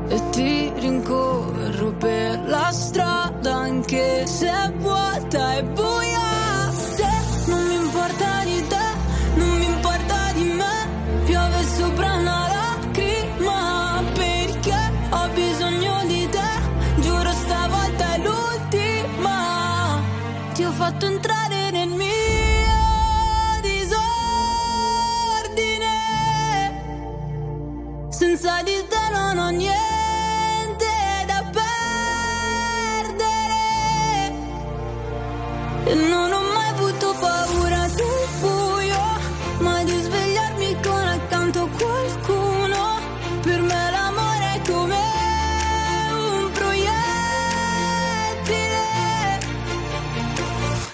[0.09, 6.34] E ti rincorro per la strada anche se è vuota e buia.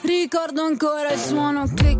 [0.02, 1.99] Ricordo ancora il suono click,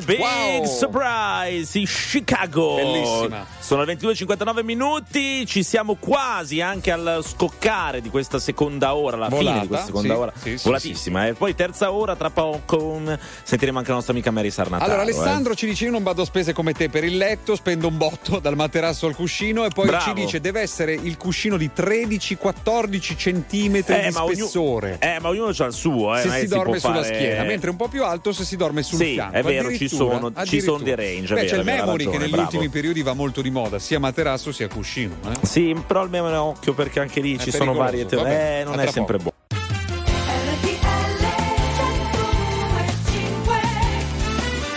[0.00, 0.64] Big Wow.
[0.66, 2.76] surprise in Chicago.
[2.76, 3.46] Bellissima.
[3.68, 9.26] Sono le 22.59 minuti, ci siamo quasi anche al scoccare di questa seconda ora, la
[9.28, 10.32] fine Volata, di questa seconda sì, ora.
[10.40, 12.98] sì, sì, Volatissima, e poi terza ora, tra poco
[13.42, 14.90] sentiremo anche la nostra amica Mary Sarnataro.
[14.90, 15.12] Allora, eh.
[15.12, 17.98] Alessandro ci dice: Io non vado a spese come te per il letto, spendo un
[17.98, 20.02] botto dal materasso al cuscino e poi Bravo.
[20.02, 24.96] ci dice: deve essere il cuscino di 13-14 centimetri Eh, di spessore.
[24.98, 26.22] Eh, ma ognuno ha il suo, eh.
[26.22, 28.82] se si che dorme sulla fare- schiena, mentre un po' più alto se si dorme
[28.82, 29.36] sul Sì, fianco.
[29.36, 32.18] è vero, ci sono- ci sono dei range, Beh, vero, c'è il memory ragione, che
[32.18, 32.44] negli bravo.
[32.46, 35.14] ultimi periodi va molto di moda, sia materasso sia cuscino.
[35.24, 35.46] eh.
[35.46, 38.60] Sì, però almeno occhio perché anche lì È ci sono varie teorie.
[38.60, 39.36] Eh, non è sempre buono.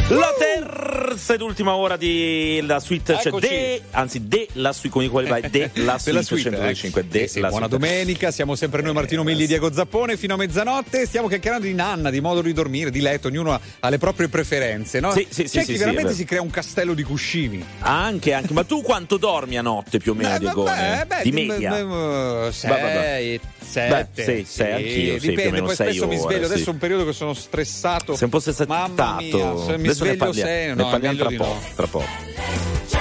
[0.10, 0.34] La
[1.12, 5.28] terza ed ultima ora di la suite, cioè de, anzi de la suite, come quale
[5.30, 5.42] vai?
[5.50, 7.06] De la Della suite, suite, 125, eh.
[7.06, 7.78] de Sì, sì, buona suite.
[7.78, 11.74] domenica, siamo sempre noi Martino Migli e Diego Zappone fino a mezzanotte, stiamo chiacchierando di
[11.74, 15.12] nanna, di modo di dormire, di letto, ognuno ha, le proprie preferenze, no?
[15.12, 16.16] Sì, sì, C'è sì, chi sì, sì, veramente vero.
[16.16, 17.64] si crea un castello di cuscini.
[17.80, 21.32] Anche, anche, ma tu quanto dormi a notte più o meno, Eh, vabbè, beh, di
[21.32, 21.78] di- media?
[21.78, 23.40] eh, Vabbè, sei, vabbè.
[23.60, 24.24] sette.
[24.24, 26.54] Beh, sì, sei, anch'io, sì, più o dipende, poi spesso mi sveglio, sì.
[26.54, 28.14] adesso è un periodo che sono stressato.
[28.16, 28.72] Sei un po' stressato.
[28.72, 31.62] Mamma mia, mi sveglio parliamo, sei, ne no, meglio tra poco, no.
[31.76, 33.01] tra poco.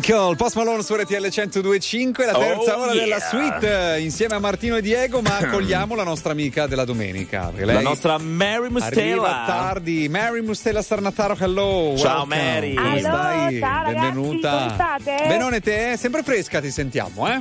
[0.00, 3.02] Chemical, Post Malone su RTL 102.5, la terza Oh, ora yeah.
[3.04, 7.50] della suite eh, insieme a Martino e Diego, ma accogliamo la nostra amica della domenica.
[7.56, 8.90] La nostra Mary Mustela.
[8.90, 10.06] Arriva tardi.
[10.10, 11.94] Mary Mustela Starnataro, hello.
[11.96, 12.36] Ciao, welcome.
[12.36, 12.74] Mary.
[12.74, 13.58] Come Hello, stai?
[13.58, 14.74] ciao, ragazzi, Benvenuta.
[14.74, 15.24] state?
[15.28, 17.40] Benone te, sempre fresca ti sentiamo, eh?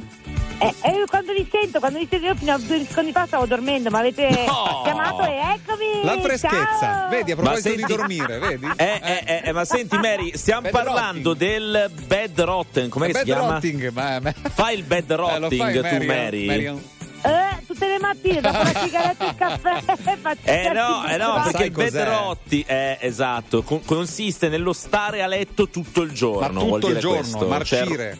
[0.58, 3.46] Eh, eh, quando vi sento, quando vi sento, io fino a due secondi fa stavo
[3.46, 4.82] dormendo, ma avete No!
[4.86, 5.85] chiamato e eccomi!
[6.06, 7.10] La freschezza, ciao!
[7.10, 8.68] vedi, a Ma proposito senti- di dormire, vedi?
[8.76, 13.12] Eh, eh, eh, eh, ma senti Mary, stiamo Bed parlando del bed rotten, com'è che
[13.14, 13.54] Bed si chiama?
[13.54, 16.06] rotting, ma, ma- Fai il bed Eh, rotting fai, tu?
[16.06, 16.46] Mary?
[16.46, 16.84] Marion?
[17.24, 19.82] Eh, tutte le mattine dopo la sigaretta e il caffè
[20.22, 22.06] faccio Eh no, eh no, perché il bed cos'è?
[22.08, 26.66] rotti è esatto, con- consiste nello stare a letto tutto il Ma giorno.
[26.66, 27.48] vuol tutto il giorno, questo.
[27.48, 28.20] marcire.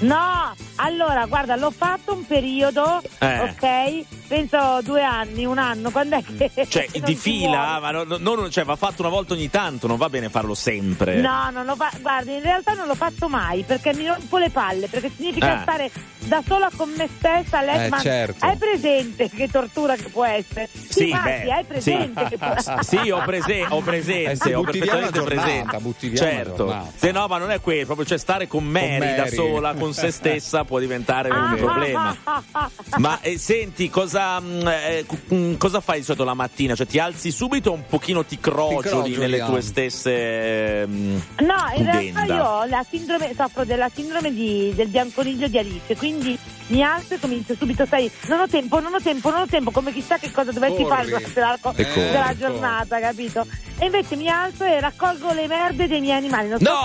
[0.00, 3.40] No, allora, guarda, l'ho fatto un periodo, Eh.
[3.40, 4.04] ok?
[4.28, 6.66] Penso due anni, un anno, quando è che...
[6.68, 9.86] Cioè, non di fila, ma no- no- non- cioè, va fatto una volta ogni tanto,
[9.86, 11.20] non va bene farlo sempre.
[11.20, 14.50] No, non lo fa- guarda, in realtà non l'ho fatto mai perché mi rompo le
[14.50, 15.62] palle, perché significa Ah.
[15.62, 18.44] stare da sola con me stessa, lei, Eh, ma certo.
[18.44, 20.68] hai presente che tortura che può essere?
[20.88, 22.28] Sì, Infatti, beh, hai presente sì.
[22.30, 22.82] che può essere?
[22.82, 26.16] Sì, ho, prese- ho presente, Eh sì, ho perfettamente giornata, presente.
[26.16, 26.86] certo.
[26.96, 29.34] Se no, ma non è quello, proprio cioè stare con Mary, da Mary.
[29.36, 32.16] sola, con se stessa, può diventare un Ah, problema.
[32.24, 32.98] ah, ah, ah.
[32.98, 36.74] Ma eh, senti, cosa, mm, eh, mm, cosa fai di solito la mattina?
[36.74, 39.46] Cioè ti alzi subito o un pochino ti crogioli, crogioli, nelle ah.
[39.46, 40.86] tue stesse...
[40.86, 45.58] mm, No, in realtà io ho la sindrome, soffro della sindrome di- del bianconiglio di
[45.58, 46.38] Alice, quindi
[46.68, 49.70] mi alzo e comincio subito, sai, non ho tempo, non ho tempo, non ho tempo,
[49.70, 50.88] come chissà che cosa dovessi Corri.
[50.88, 52.10] fare durante l'arco E corri.
[52.10, 53.46] della giornata, capito?
[53.78, 56.78] E invece mi alzo e raccolgo le merde dei miei animali, non sto No,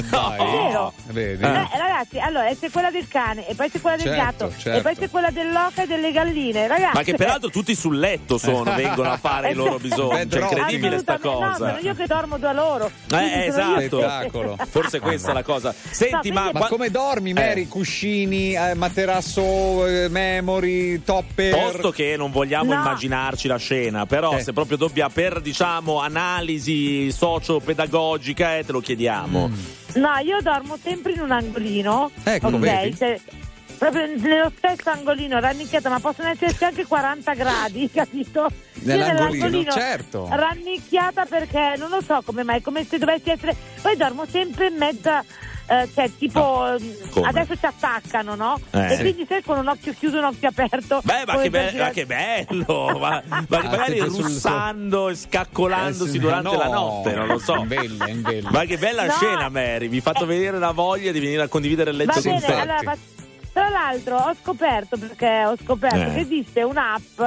[0.00, 0.08] scherzando.
[0.10, 0.36] dai.
[0.40, 0.92] È vero.
[1.08, 1.42] Vedi?
[1.44, 4.78] Eh, ragazzi, allora c'è quella del cane, e poi c'è quella del Certo, gatto, certo.
[4.78, 6.96] e poi c'è quella dell'oca e delle galline, ragazzi.
[6.96, 10.28] Ma che peraltro tutti sul letto sono, vengono a fare i loro bisogni.
[10.28, 10.52] Cioè, rock.
[10.52, 11.46] incredibile sta cosa.
[11.46, 12.90] No, sono io che dormo da loro.
[13.12, 14.56] Eh, esatto.
[14.68, 15.74] Forse questa è la cosa.
[15.90, 17.62] Senti, No, ma, Ma come dormi, Mary?
[17.62, 17.68] Eh.
[17.68, 21.54] Cuscini, eh, materasso, eh, memory, topper?
[21.54, 22.80] Posto che non vogliamo No.
[22.80, 24.42] immaginarci la scena, però Eh.
[24.42, 29.50] se proprio dobbiamo per diciamo analisi socio-pedagogica eh, te lo chiediamo.
[29.96, 32.10] No, io dormo sempre in un angolino.
[32.22, 32.58] Ecco, ok?
[32.58, 32.94] vedi?
[32.94, 33.20] Se-
[33.78, 38.48] proprio nello stesso angolino, rannicchiata, ma possono esserci anche 40 gradi, capito?
[38.80, 40.26] Nell'angolino, certo.
[40.30, 43.54] Rannicchiata perché non lo so come mai, come se dovessi essere.
[43.82, 45.22] Poi dormo sempre in mezza.
[45.68, 47.26] eh, cioè, tipo, ehm, Come?
[47.28, 48.56] adesso ci attaccano, no?
[48.70, 48.92] Eh.
[48.92, 51.00] E quindi sei con un occhio chiuso e un occhio aperto.
[51.02, 52.96] Beh, ma che, be- ma che bello!
[53.00, 56.56] Ma, ma Ah, magari russando e scaccolandosi Eh, durante no.
[56.56, 57.60] la notte, non lo so.
[57.66, 58.50] Bella, bella.
[58.52, 59.12] Ma che bella No.
[59.14, 59.88] scena, Mary!
[59.88, 62.46] Mi hai fatto venire la voglia di venire a condividere il letto Va con bene,
[62.46, 62.52] te.
[62.60, 62.96] allora,
[63.56, 66.12] tra l'altro ho scoperto, perché ho scoperto Eh.
[66.12, 67.20] che esiste un'app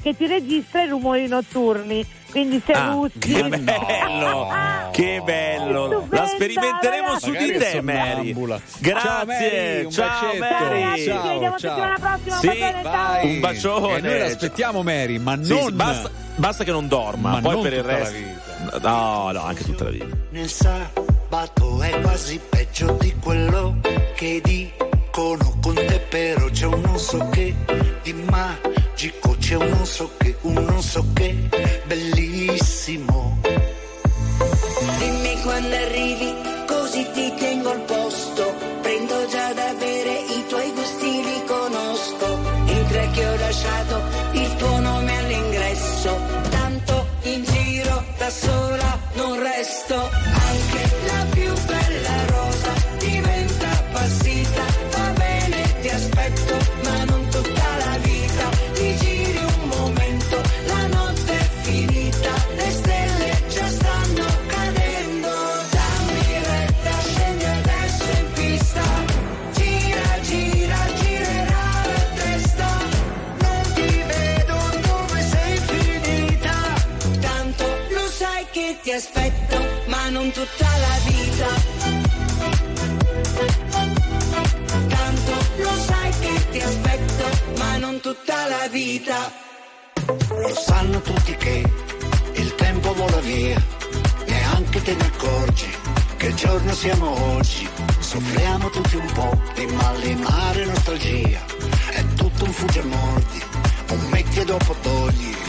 [0.00, 2.06] che ti registra i rumori notturni.
[2.30, 3.18] Quindi se Ah, russi.
[3.20, 4.48] che bello!
[4.92, 5.86] Che bello!
[5.86, 7.24] Stupenda, La sperimenteremo ragazzi.
[7.24, 8.32] su di Magari te, è Mary.
[8.32, 10.44] Grazie, Ciao, Mary, un ciao bacetto.
[10.44, 10.80] Ciao, Mary.
[10.82, 11.58] ragazzi, ci Ciao, vediamo ciao.
[11.58, 12.36] settimana prossima.
[12.38, 13.24] Sì, un bacione, ciao.
[13.26, 13.96] Un bacione.
[13.96, 15.76] E noi l'aspettiamo, Mary, ma Sì, non...
[15.76, 18.14] basta, basta che non dorma, Ma poi non per il resto.
[18.16, 18.78] vita.
[18.88, 20.06] No, no, anche tutta la vita.
[20.30, 23.76] Nel sabato è quasi peggio di quello
[24.16, 24.40] che
[25.14, 27.54] dicono con te, però c'è un non so che
[28.02, 31.48] di magico, c'è un non so che, un non so che
[31.86, 33.38] bellissimo.
[34.98, 36.33] Dimmi quando arrivi,
[80.34, 81.48] tutta la vita.
[84.88, 87.24] Tanto lo sai che ti aspetto,
[87.58, 89.32] ma non tutta la vita.
[90.28, 91.62] Lo sanno tutti che
[92.34, 93.62] il tempo vola via,
[94.26, 95.70] neanche te ne accorgi
[96.16, 97.68] che giorno siamo oggi.
[98.00, 101.40] Soffriamo tutti un po' di malinare nostalgia,
[101.90, 103.42] è tutto un fugge mordi,
[103.90, 105.43] un metti e dopo togli.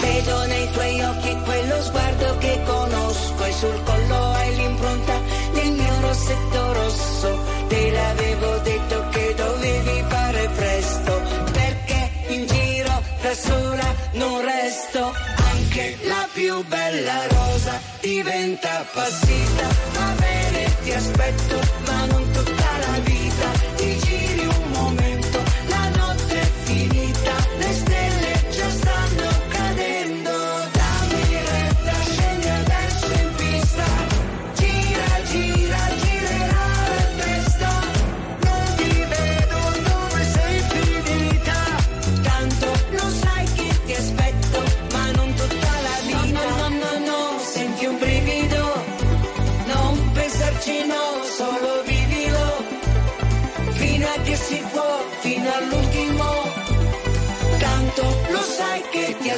[0.00, 5.20] Vedo nei tuoi occhi quello sguardo che conosco e sul collo hai l'impronta
[5.52, 7.38] del mio rossetto rosso.
[7.68, 11.22] Te l'avevo detto che dovevi fare presto,
[11.52, 15.12] perché in giro da sola non resto.
[15.52, 23.01] Anche la più bella rosa diventa passita, va bene, ti aspetto, ma non tutta la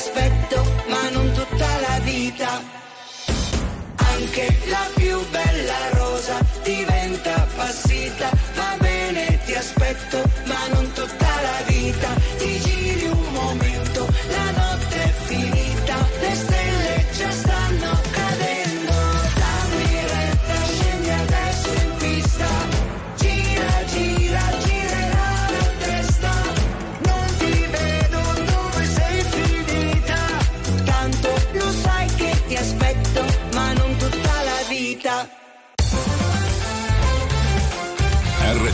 [0.04, 2.62] aspetto, ma non tutta la vita.
[3.96, 8.30] Anche la più bella rosa diventa appassita.
[8.54, 10.92] Va bene, ti aspetto, ma non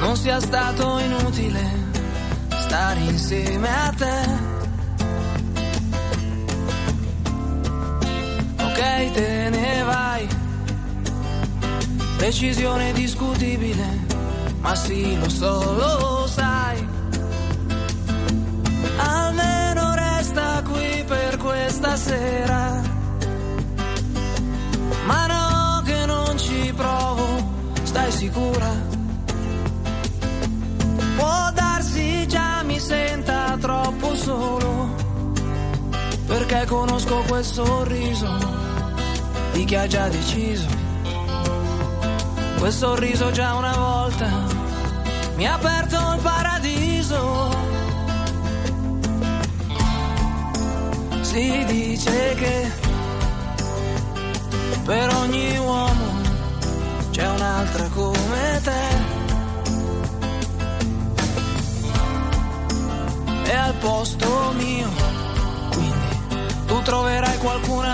[0.00, 1.84] non sia stato inutile
[2.74, 4.18] stare insieme a te.
[8.60, 10.26] Ok, te ne vai.
[12.18, 14.06] Decisione discutibile,
[14.60, 16.88] ma sì, lo so, lo sai.
[18.96, 22.82] Almeno resta qui per questa sera.
[25.06, 27.26] Ma no, che non ci provo,
[27.84, 28.93] stai sicura?
[31.16, 34.94] Può darsi già mi senta troppo solo,
[36.26, 38.38] perché conosco quel sorriso
[39.52, 40.66] di chi ha già deciso.
[42.58, 44.28] Quel sorriso già una volta
[45.36, 47.50] mi ha aperto il paradiso.
[51.20, 52.70] Si dice che
[54.84, 56.22] per ogni uomo
[57.10, 58.93] c'è un'altra come te.
[63.84, 64.88] Posto mio,
[65.68, 66.16] quindi
[66.66, 67.84] tu troverai qualcun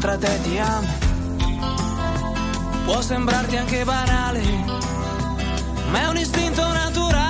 [0.00, 0.88] mentre a te ti amo.
[2.86, 4.42] Può sembrarti anche banale,
[5.90, 7.29] ma è un istinto naturale.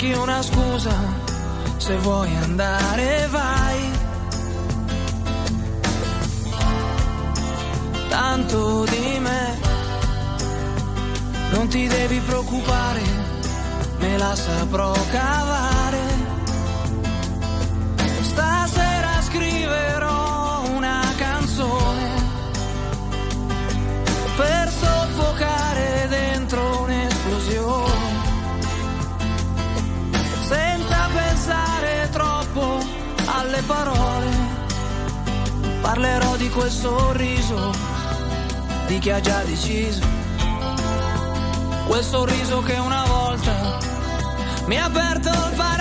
[0.00, 0.94] Cerchi una scusa,
[1.76, 3.90] se vuoi andare vai.
[8.08, 9.58] Tanto di me,
[11.50, 13.02] non ti devi preoccupare,
[13.98, 16.19] me la saprò cavare.
[35.80, 37.72] Parlerò di quel sorriso,
[38.86, 40.06] di chi ha già deciso.
[41.86, 43.78] Quel sorriso che una volta
[44.66, 45.79] mi ha aperto il paradiso.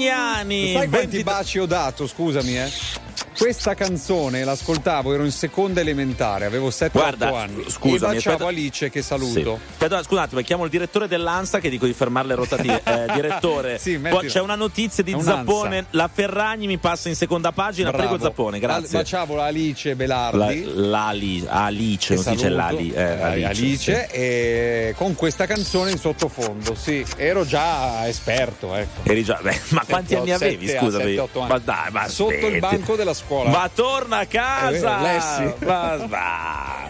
[0.00, 0.72] Grignani.
[0.72, 2.70] Sai quanti baci ho dato, scusami, eh?
[3.36, 7.64] Questa canzone l'ascoltavo, ero in seconda elementare, avevo 7-8 Guarda, anni.
[7.68, 8.46] scusami, e baciavo aspetta.
[8.46, 9.58] Alice che saluto.
[9.60, 9.78] Sì.
[9.82, 12.82] Aspetta, scusate, chiamo il direttore dell'ANSA che dico di fermare le rotative.
[12.90, 14.22] Eh, direttore, Sì, mettila.
[14.30, 15.16] c'è una notizia di.
[15.18, 15.86] Zappone.
[15.90, 17.90] La Ferragni mi passa in seconda pagina.
[17.90, 18.08] Bravo.
[18.08, 18.98] Prego, Zappone, grazie.
[18.98, 20.64] Baciavo la Alice La, Belardi.
[20.74, 22.90] l'Ali- Alice, non si dice l'Ali.
[22.92, 24.14] eh, Eh, Alice, Alice, sì.
[24.16, 29.08] e con questa canzone in sottofondo, sì, ero già esperto, ecco.
[29.08, 30.66] Eri già- beh, ma quanti anni Sette- avevi?
[30.66, 31.14] sette- Scusami.
[31.16, 31.38] sette.
[31.46, 32.58] Ma dai, ma Sotto il aspetti.
[32.58, 33.48] banco della scuola.
[33.50, 34.68] Ma torna a casa!
[34.68, 35.54] È vero, Lessi.
[35.64, 36.89] Ma va.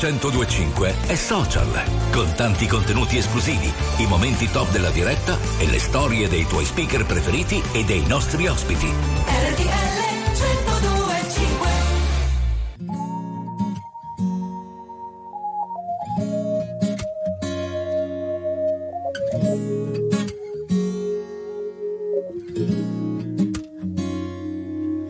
[0.00, 1.66] 1025 e social,
[2.12, 7.04] con tanti contenuti esclusivi, i momenti top della diretta e le storie dei tuoi speaker
[7.04, 8.86] preferiti e dei nostri ospiti.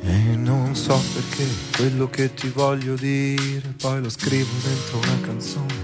[0.03, 1.47] E non so perché
[1.77, 5.83] quello che ti voglio dire poi lo scrivo dentro una canzone.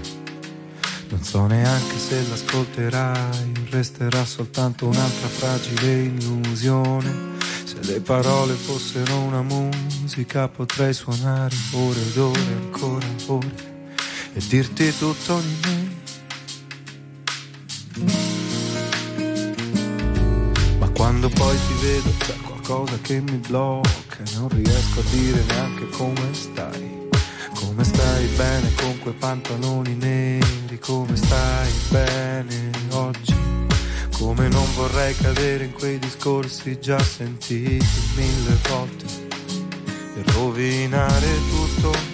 [1.09, 7.33] Non so neanche se l'ascolterai, resterà soltanto un'altra fragile illusione.
[7.63, 13.55] Se le parole fossero una musica potrei suonare ore ed ore, ancora ore,
[14.33, 16.03] e dirti tutto di me.
[20.77, 25.43] Ma quando poi ti vedo c'è qualcosa che mi blocca e non riesco a dire
[25.47, 27.04] neanche come stai.
[27.55, 30.77] Come stai bene con quei pantaloni neri?
[30.79, 33.33] Come stai bene oggi?
[34.17, 37.79] Come non vorrei cadere in quei discorsi già sentiti
[38.15, 39.05] mille volte
[40.15, 42.13] e rovinare tutto.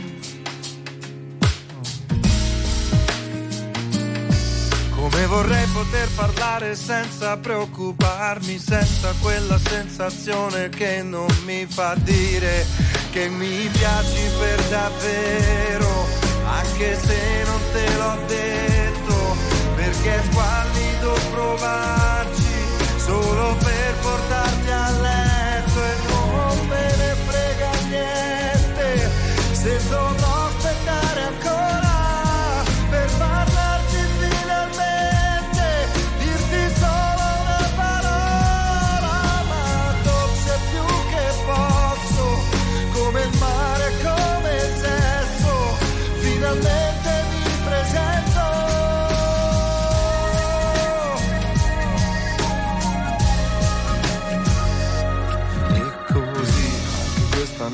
[4.95, 13.27] Come vorrei poter parlare senza preoccuparmi, senza quella sensazione che non mi fa dire che
[13.27, 16.07] mi piaci per davvero,
[16.45, 19.35] anche se non te l'ho detto,
[19.75, 22.53] perché è squallido provarci
[22.97, 24.40] solo per portarti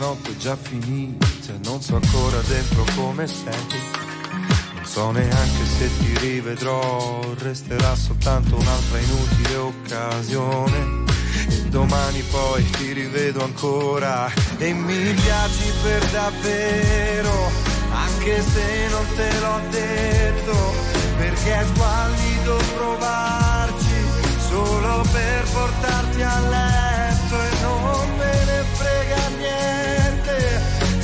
[0.08, 3.68] notte è già finita, e non so ancora dentro come sei.
[4.76, 11.06] Non so neanche se ti rivedrò, resterà soltanto un'altra inutile occasione.
[11.50, 17.52] E domani poi ti rivedo ancora e mi piaci per davvero,
[17.92, 20.74] anche se non te l'ho detto,
[21.18, 23.98] perché è squallido provarci
[24.48, 29.37] solo per portarti a letto e non me ne frega niente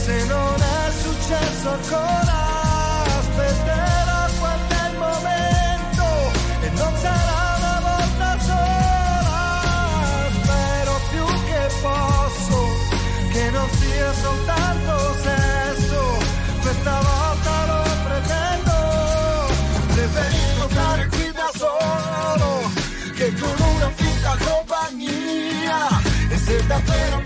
[0.04, 2.38] se non è successo ancora.
[3.20, 6.06] Aspetterò quando è il momento
[6.62, 9.40] e non sarà una volta sola.
[10.38, 12.58] Spero più che posso
[13.32, 14.94] che non sia soltanto
[15.28, 16.02] sesso.
[16.62, 18.76] Questa volta lo pretendo.
[19.94, 22.50] Preferisco stare qui da solo
[23.16, 25.80] che con una finta compagnia.
[26.30, 27.22] E se davvero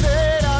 [0.00, 0.59] Però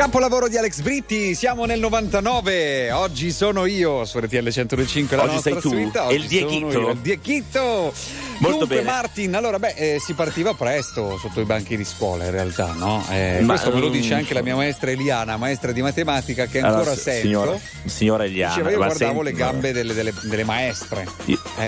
[0.00, 2.90] Capolavoro di Alex Britti, siamo nel 99.
[2.90, 5.14] Oggi sono io su RTL 105.
[5.14, 5.98] La Oggi sei tu, suite.
[6.08, 6.70] il Oggi Diechitto.
[6.70, 7.92] sono io, Il Diechitto.
[8.40, 8.90] Molto Dunque, bene.
[8.90, 13.04] Martin, allora, beh, eh, si partiva presto sotto i banchi di scuola, in realtà, no?
[13.10, 16.46] Eh, Ma, questo me lo mm, dice anche la mia maestra Eliana, maestra di matematica,
[16.46, 17.20] che Allora, ancora s- sento.
[17.26, 21.06] signora, signora Eliana, Diceva, io guardavo senti- le gambe delle, delle- delle maestre.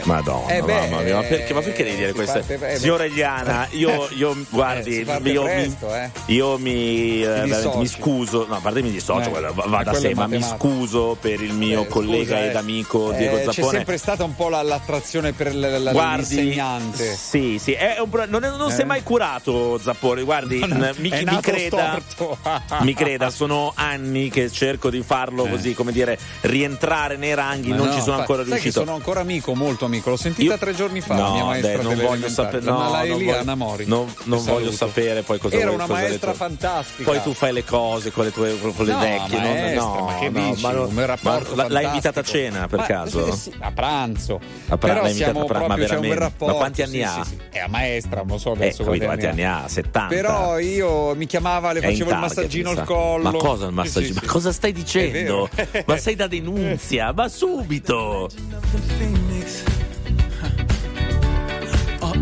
[0.05, 2.39] Madonna, Eh beh, mamma mia, ma perché, ma perché devi dire si queste?
[2.41, 3.05] parte- eh, Signora.
[3.05, 6.11] Eliana, io, io guardi, si parte io, presto, mi, eh.
[6.27, 10.27] io mi, eh, mi scuso, no, a parte mi dissocio, Eh, va, da sé, ma
[10.27, 12.59] mi scuso per il mio Eh, collega scusa, ed eh.
[12.59, 13.77] amico Eh, Diego C'è Zappone.
[13.77, 17.17] sempre stata un po' la- l'attrazione per l- l- Guardi, l'insegnante.
[17.17, 17.77] Sì, sì,
[18.09, 18.87] pro- non, è- non si è Eh?
[18.87, 22.01] mai curato Zappone, guardi, No, no, n- mi, mi creda,
[22.81, 25.51] mi creda, sono anni che cerco di farlo Eh.
[25.51, 28.81] così, come dire, rientrare nei ranghi, Ma non no, ci sono ancora riuscito.
[28.81, 30.11] sono ancora amico, molto amico.
[30.11, 32.89] L'ho sentita Io- tre giorni fa, No, mia maestra dai, non voglio sapere, no, Ma
[32.89, 33.85] la non Eliana voglio- Mori.
[33.87, 37.11] non- non voglio sapere poi cosa Era vuoi- una cosa maestra fantastica.
[37.11, 40.29] Poi tu fai le cose con le tue con le vecchie, maestra, no, ma che
[40.31, 40.63] no, dici?
[40.63, 43.27] ma, ma- l'hai invitata a cena per Ma- caso?
[43.27, 44.41] eh sì, a pranzo.
[44.69, 46.52] A pra- Però siamo a pra- ma proprio, c'è un bel rapporto.
[46.53, 47.25] Ma quanti anni sì, ha?
[47.25, 47.39] sì, sì.
[47.51, 49.69] È a maestra, non so Eh, adesso capito, quanti quanti anni ha?
[49.69, 50.15] 70.
[50.15, 53.31] Però io mi chiamava, le facevo il massaggino al collo.
[53.31, 54.13] Ma cosa il massaggino?
[54.13, 55.49] Sì, sì, Ma cosa stai dicendo?
[55.87, 58.29] Ma sei da denunzia, ma subito!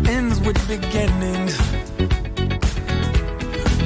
[0.07, 1.57] Ends with beginnings.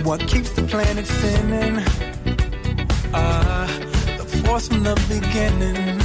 [0.03, 1.83] What keeps the planet spinning?
[3.13, 3.67] Ah,
[4.17, 6.04] the force from the beginning.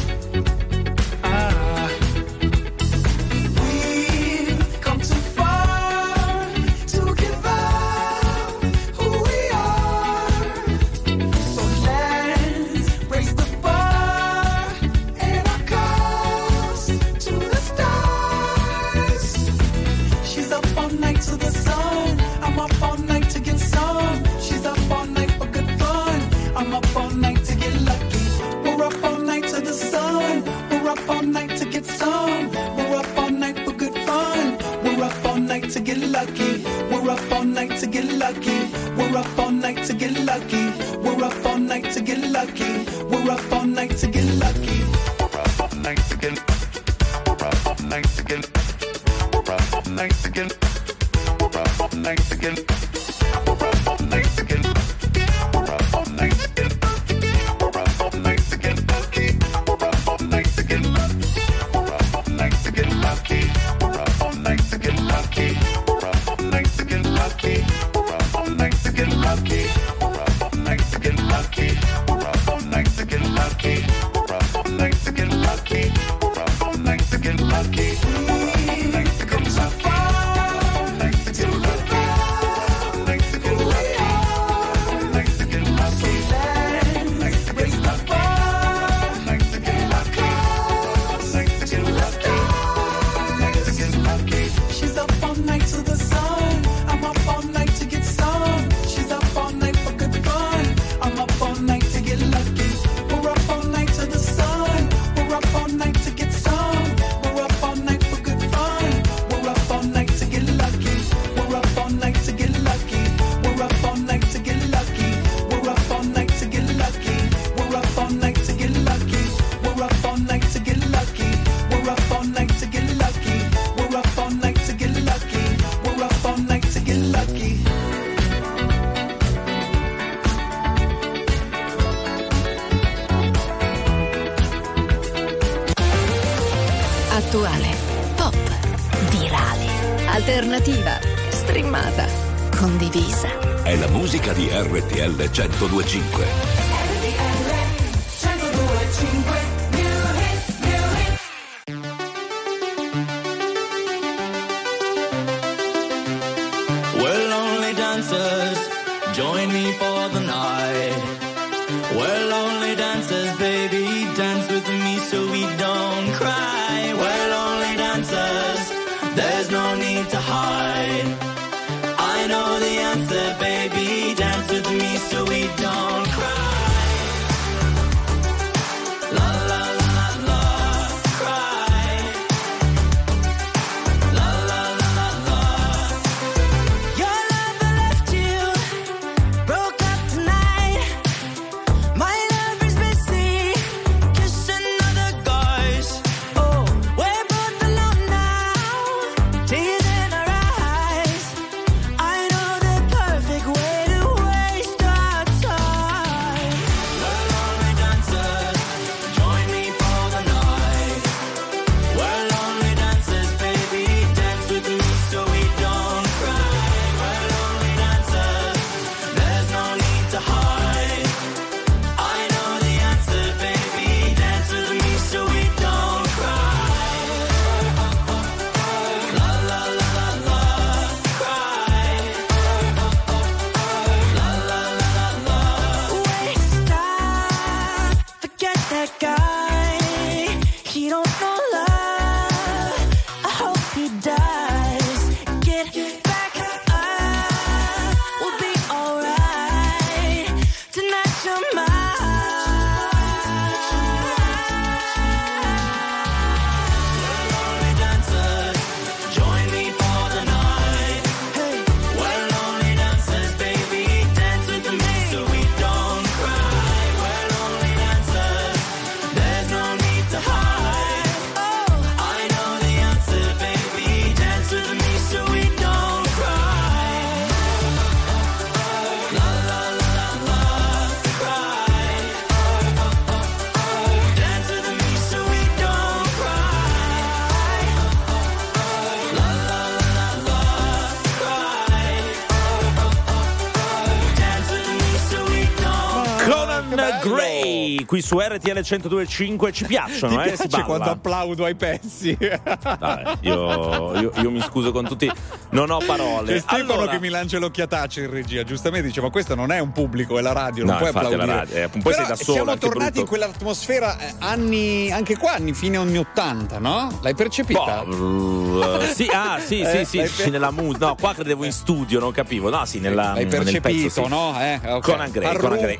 [298.11, 300.35] Su RTL 102.5 ci piacciono, Ti eh?
[300.35, 300.63] Si balla.
[300.65, 302.17] quando applaudo ai pezzi?
[302.17, 305.09] Dai, io, io- io mi scuso con tutti,
[305.51, 306.33] non ho parole.
[306.33, 309.59] C'è Stefano Allora- che mi lancia l'occhiataccia in regia, giustamente dice: Ma questo non è
[309.59, 311.25] un pubblico, è la radio, non No, puoi è la applaudire.
[311.37, 312.99] radio, eh, poi sei Però da solo, Siamo tornati brutto.
[312.99, 316.99] in quell'atmosfera eh, anni, anche qua, anni fine anni 80, no?
[317.01, 317.83] L'hai percepita?
[317.85, 320.85] Boh, eh, sì, ah, sì, Eh, sì, sì, sì, per- nella musica.
[320.87, 322.49] No, qua credevo in studio, non capivo.
[322.49, 324.09] No, sì, nella, L'hai nel pezzo, percepito, sì.
[324.09, 324.35] no?
[324.39, 324.81] Eh, ok.
[324.81, 325.79] Conan Gray, Conan Gray.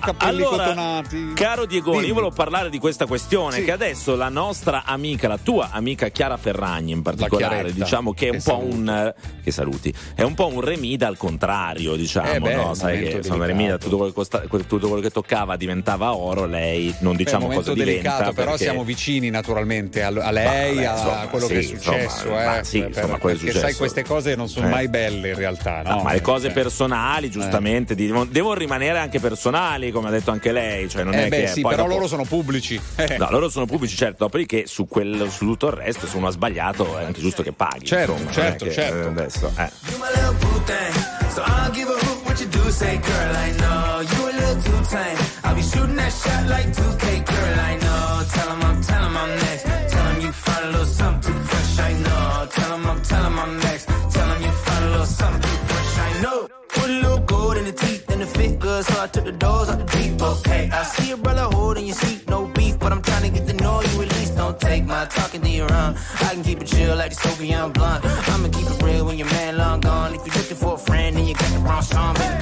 [0.00, 1.32] Capelli Allora, cotonati.
[1.34, 2.06] Caro Dimmi.
[2.06, 3.64] io volevo parlare di questa questione Sì.
[3.64, 8.30] che adesso la nostra amica, la tua amica Chiara Ferragni in particolare, diciamo che è
[8.30, 12.32] un che po' un eh, che saluti, è un po' un remida al contrario, diciamo,
[12.32, 12.68] Eh beh, no?
[12.68, 16.46] un Sai che insomma remida tutto quello che, costa- tutto quello che toccava diventava oro,
[16.46, 20.30] lei non Beh, diciamo un cosa diventa delicato, però perché- siamo vicini naturalmente a, a
[20.30, 22.02] lei, a insomma, quello sì, che è successo.
[22.18, 23.78] insomma, eh, ma sì, per- insomma, quello è perché sai, successo.
[23.78, 24.70] queste cose non sono Eh.
[24.70, 25.90] mai belle in realtà, no?
[25.96, 26.52] No, ma le cose Eh.
[26.52, 30.88] personali, giustamente, di- devono, devono rimanere anche personali, come ha detto anche lei.
[30.88, 32.80] Cioè, non Eh è beh, che sì, poi però dopo- loro sono pubblici.
[32.96, 33.16] Eh.
[33.18, 36.30] No, loro sono pubblici, certo, dopodiché su, quello, su tutto il resto, se uno ha
[36.30, 37.84] sbagliato, è anche giusto che paghi.
[37.86, 38.96] Certo, insomma, certo, che, certo.
[38.96, 39.70] eh, Adesso, eh.
[39.90, 42.70] You my little boo thing, so I'll give a hoot what you do.
[42.70, 45.18] Say, girl, I know you a little too tame.
[45.44, 48.24] I'll be shooting that shot like 2K, girl, I know.
[48.32, 49.64] Tell 'em I'm, tell 'em I'm next.
[49.92, 51.34] Tell 'em you find a little something
[51.74, 52.46] fresh, I know.
[52.50, 53.86] Tell 'em I'm, tell 'em I'm next.
[54.10, 56.48] Tell 'em you find a little something fresh, I know.
[56.68, 59.32] Put a little gold in the teeth and the fit good, so I took the
[59.32, 60.22] doors out the deep.
[60.22, 63.46] Okay, I see your brother holding your seat, no beef, but I'm trying to get
[63.48, 64.36] to know you at least.
[64.36, 65.96] Don't take my talking to your own.
[66.26, 68.04] I can keep it chill like the Soviet blunt.
[68.04, 70.14] I'ma keep it real when your man long gone.
[70.14, 72.41] If you're looking for a friend and you got the wrong song, baby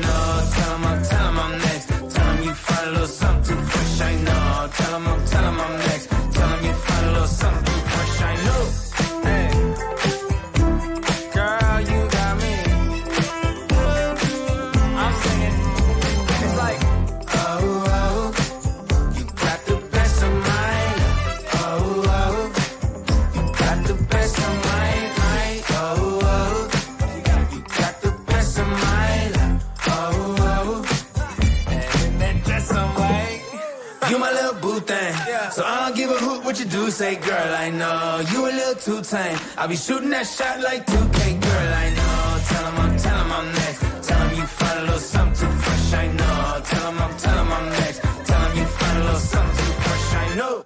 [36.91, 36.97] You.
[36.97, 39.37] Say, girl, I know you a little too tame.
[39.57, 42.39] I'll be shooting that shot like 2K, girl, I know.
[42.47, 43.79] Tell 'em I'm, tell 'em I'm next.
[44.07, 46.61] Tell 'em you find a little something too fresh, I know.
[46.69, 48.01] Tell 'em I'm, tell 'em I'm next.
[48.25, 50.65] Tell 'em you find a little something too fresh, I know.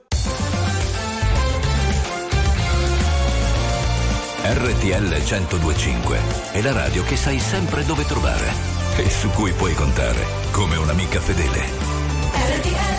[4.43, 6.19] RTL 1025
[6.51, 8.51] è la radio che sai sempre dove trovare
[8.97, 11.65] e su cui puoi contare come un'amica fedele.
[12.33, 12.94] RTL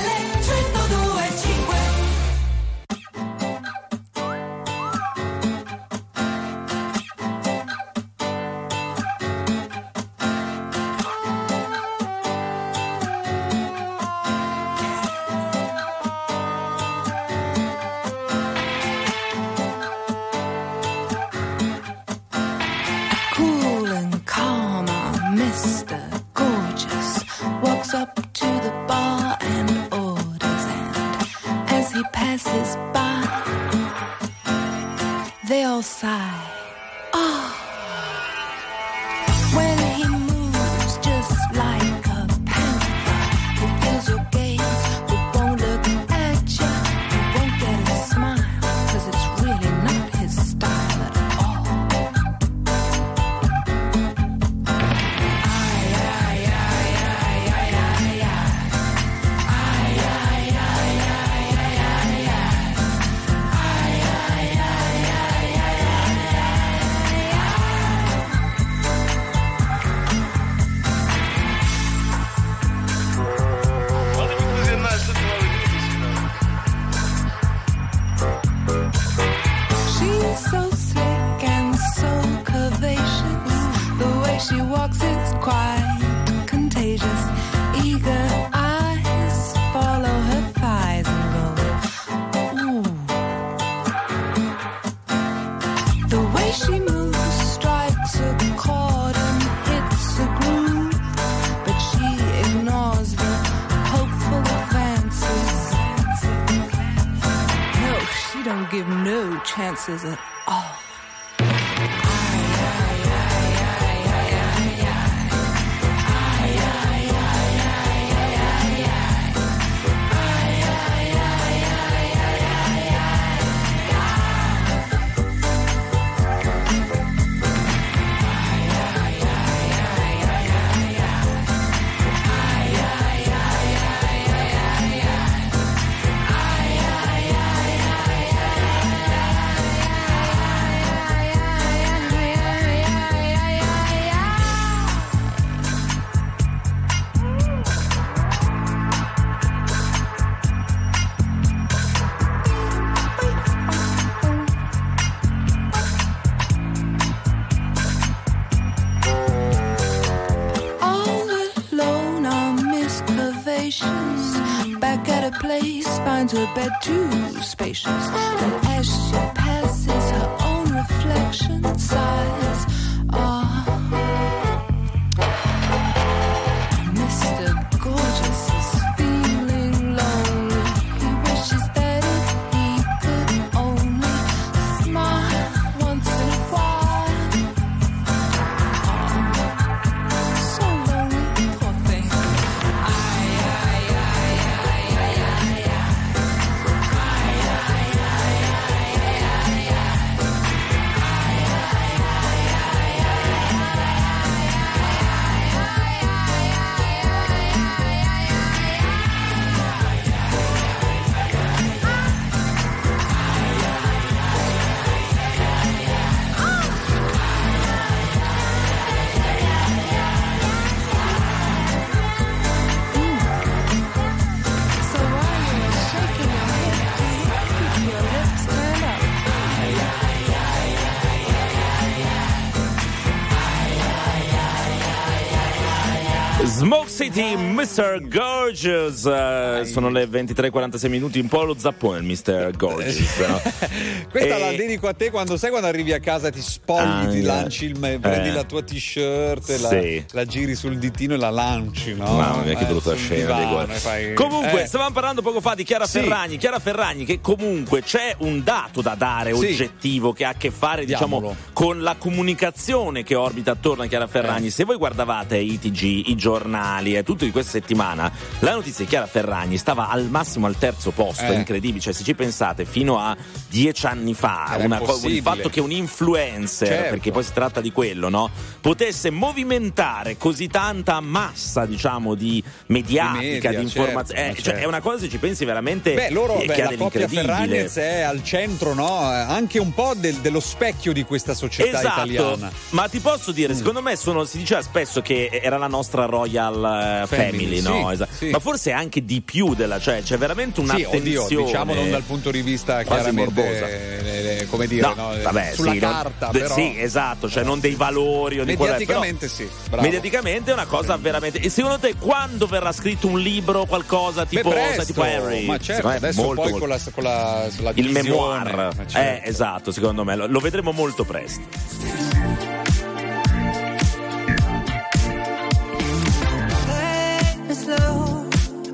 [237.76, 238.10] City, Mr.
[238.60, 239.04] Gorgeous.
[239.04, 242.52] Eh, sono le 23:46 minuti, un po' lo zappone il Mr.
[242.56, 243.18] Gorgeous.
[243.18, 243.40] no?
[244.10, 247.28] Questa E- la dedico a te quando sai quando arrivi a casa ti spogli, ti
[247.28, 248.32] Ah, lanci il me- prendi eh.
[248.32, 250.04] la tua t-shirt, la, Sì.
[250.12, 252.04] la giri sul ditino e la lanci, no?
[252.04, 253.38] Mamma mia, che Eh, brutta sul scena.
[253.38, 254.66] divano fai- Comunque, eh.
[254.66, 256.00] stavamo parlando poco fa di Chiara Sì.
[256.00, 256.38] Ferragni.
[256.38, 259.44] Chiara Ferragni, che comunque c'è un dato da dare Sì.
[259.44, 264.06] oggettivo che ha a che fare, diciamo, con la comunicazione che orbita attorno a Chiara
[264.06, 264.08] Eh.
[264.08, 264.48] Ferragni.
[264.50, 268.10] Se voi guardavate i TG, i giornali e tutto di questa settimana,
[268.47, 271.25] la notizia di Chiara Ferragni stava al massimo al terzo posto.
[271.25, 271.34] Eh.
[271.34, 271.81] Incredibile.
[271.81, 273.16] Cioè, se ci pensate, fino a
[273.49, 276.91] dieci anni fa, co- il fatto che un influencer, Certo.
[276.91, 278.31] perché poi si tratta di quello, no?
[278.60, 284.20] Potesse movimentare così tanta massa, diciamo, di mediatica, Di di, media, informazioni.
[284.20, 284.60] certo, Eh, cioè, certo.
[284.60, 287.08] è una cosa, se ci pensi, veramente Beh, loro, eh, beh, la coppia.
[287.08, 288.99] Ferragnez è al centro, no?
[289.00, 292.50] Anche un po' del- dello specchio di questa società Esatto, italiana.
[292.70, 293.57] ma ti posso dire, Mm.
[293.57, 297.89] secondo me sono- si diceva spesso che era la nostra Royal eh, Family, Family, no?
[297.89, 298.15] sì, Esatto.
[298.15, 298.31] sì.
[298.36, 301.16] Ma forse anche di più della, cioè c'è veramente Sì, un'attenzione.
[301.18, 303.66] oddio, diciamo non dal punto di vista quasi morbosa.
[303.66, 307.31] eh, eh, come dire, No, no, eh, vabbè, sulla sì, carta, de- però sì, esatto,
[307.31, 309.48] cioè non dei valori o di quella- però- mediaticamente sì.
[309.70, 309.82] bravo.
[309.82, 311.40] Mediaticamente è una cosa veramente.
[311.40, 315.47] E secondo te quando verrà scritto un libro qualcosa Beh, tipo, presto, sai, tipo Harry?
[315.47, 318.74] ma certo, adesso molto, poi molto- con la, con la, sulla il memoir.
[318.86, 318.98] certo.
[318.98, 322.45] Eh, esatto, secondo me lo, lo vedremo molto presto.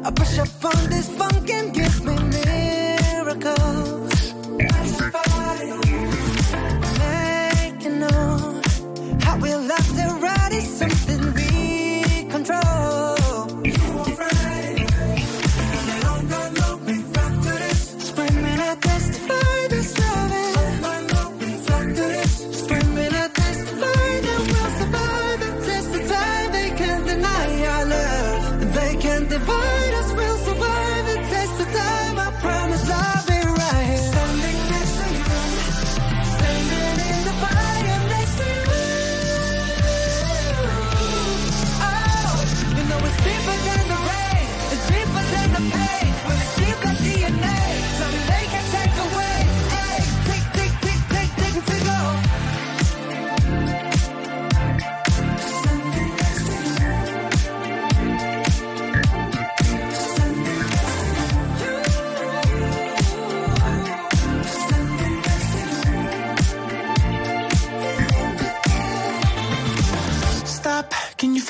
[0.05, 3.55] I push up on this funk and give me miracles.
[6.99, 8.63] Make it known
[9.21, 10.92] how we love to ride is something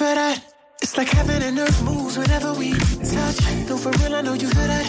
[0.03, 0.39] for that.
[0.83, 2.71] It's like heaven and earth moves whenever we
[3.15, 3.39] touch.
[3.67, 4.87] Though for real, I know you heard that.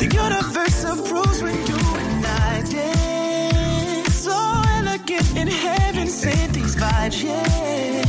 [0.00, 4.14] The universe approves when you and I dance.
[4.26, 4.36] So
[4.78, 8.07] elegant in heaven, sent these vibes, yeah.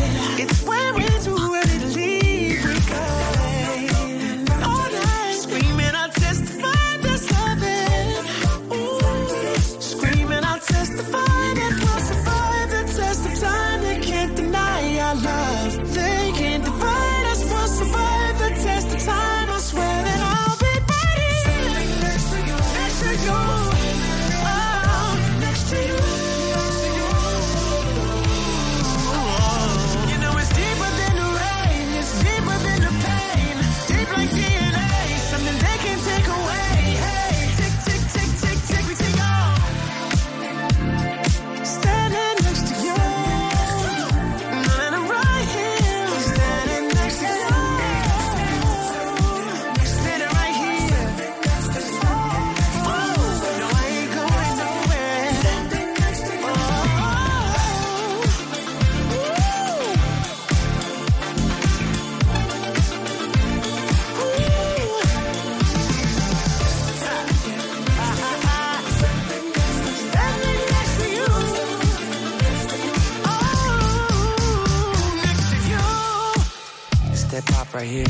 [77.70, 78.06] Stop right here.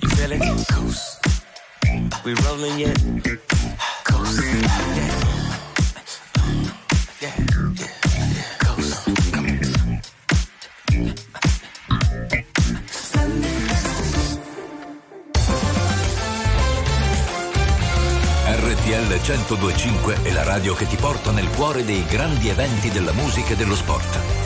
[0.00, 0.40] You feel it?
[0.68, 1.20] Coast.
[2.24, 2.98] We rolling yet?
[4.04, 4.42] Coast.
[4.42, 5.10] Yeah.
[7.20, 7.34] Yeah.
[7.74, 7.86] Yeah.
[18.48, 23.52] RTL 1025 è la radio che ti porta nel cuore dei grandi eventi della musica
[23.52, 24.45] e dello sport.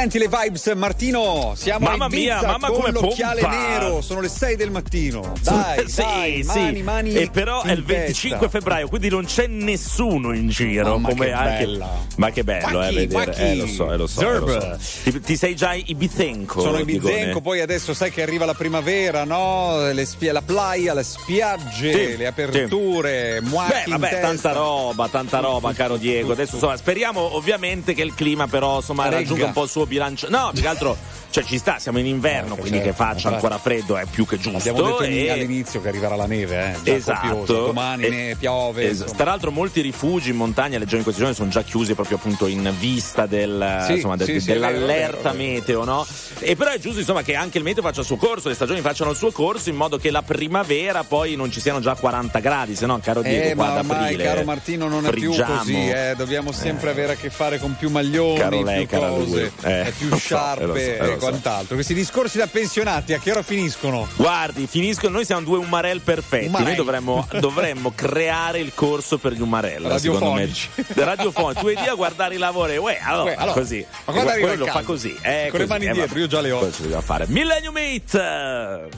[0.00, 1.52] Senti le vibes, Martino?
[1.56, 3.56] Siamo Mamma a Ibiza mia, mamma con come l'occhiale pompa.
[3.56, 4.00] nero.
[4.00, 5.34] Sono le 6 del mattino.
[5.42, 6.58] Dai, sì, dai, sì.
[6.58, 8.58] mani, mani e però è il 25 testa.
[8.58, 10.92] febbraio, quindi non c'è nessuno in giro.
[10.92, 11.64] Mamma, come che anche...
[11.64, 11.88] bella.
[12.20, 13.50] Ma che bello, Waki, eh, vedere.
[13.50, 14.78] Eh, lo so, eh, lo so, eh, lo so.
[15.04, 16.60] Ti, ti sei già ibizenco?
[16.60, 17.14] Sono in Bigone?
[17.14, 19.90] Bizenco, poi adesso sai che arriva la primavera, no?
[19.90, 24.26] Le spie- la playa, le spiagge, Sì, le aperture, muacchi Beh, in vabbè, testa.
[24.26, 26.32] tanta roba, tanta roba, caro Diego.
[26.32, 29.16] Adesso insomma, speriamo ovviamente che il clima, però, insomma, Regga.
[29.16, 30.28] raggiunga un po' il suo bilancio.
[30.28, 30.98] No, più che altro,
[31.30, 33.34] cioè, ci sta, siamo in inverno, quindi certo, che faccia infatti.
[33.34, 34.58] ancora freddo è più che giusto.
[34.58, 36.94] Abbiamo detto e- all'inizio che arriverà la neve, eh?
[36.94, 37.28] Esatto.
[37.36, 37.52] copiosa.
[37.66, 38.84] Domani E- ne piove.
[38.84, 39.12] es- insomma.
[39.12, 42.46] Tra l'altro molti rifugi in montagna, leggevo in questi giorni, sono già chiusi proprio appunto
[42.46, 46.04] in vista del, Sì, insomma, de- sì, sì, dell'allerta meteo, no?
[46.42, 48.80] E però è giusto insomma che anche il meteo faccia il suo corso, le stagioni
[48.80, 52.38] facciano il suo corso in modo che la primavera poi non ci siano già 40
[52.40, 55.58] gradi, se no caro Diego Eh, qua ma ormai, caro Martino, non è più friggiamo.
[55.58, 56.14] così, eh.
[56.16, 59.52] Dobbiamo sempre avere a che fare con più maglioni, Caro lei, più cose.
[59.62, 61.16] Eh, eh, più so, eh, lo so, eh, e so.
[61.18, 61.74] quant'altro.
[61.74, 64.08] Questi discorsi da pensionati a che ora finiscono?
[64.16, 65.12] Guardi, finiscono.
[65.12, 66.46] Noi siamo due umarel perfetti.
[66.46, 66.66] Umarell.
[66.68, 69.94] Noi dovremmo, dovremmo creare il corso per gli umarell.
[69.96, 70.40] secondo me.
[70.46, 70.68] Radiofonici.
[70.94, 71.60] Radiofonici.
[71.60, 72.76] Tu vedi a guardare i lavori.
[72.76, 73.84] Uè, allora, Uè, allora, così.
[74.06, 75.16] ma arriva Quello fa così.
[75.20, 76.20] Eh, Con le così, mani eh, dietro, vabbè.
[76.20, 76.58] io già le ho.
[76.60, 77.26] Questo dobbiamo fare.
[77.26, 78.88] Millennium Meet.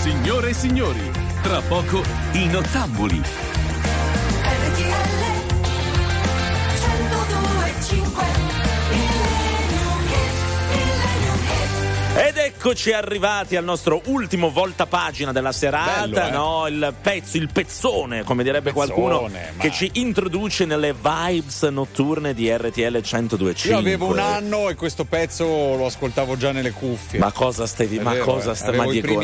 [0.00, 1.10] Signore e signori,
[1.42, 2.02] tra poco
[2.32, 3.22] i nottambuli.
[12.14, 16.30] Ed eccoci arrivati al nostro ultimo volta pagina della serata, Bello, eh?
[16.30, 16.66] no?
[16.68, 22.34] il pezzo, il pezzone, come direbbe qualcuno, Pezzone, ma- che ci introduce nelle vibes notturne
[22.34, 23.70] di RTL 1025.
[23.70, 27.18] Io avevo un anno e questo pezzo lo ascoltavo già nelle cuffie.
[27.18, 29.14] Ma cosa stai È Ma vero, cosa stai ma Diego,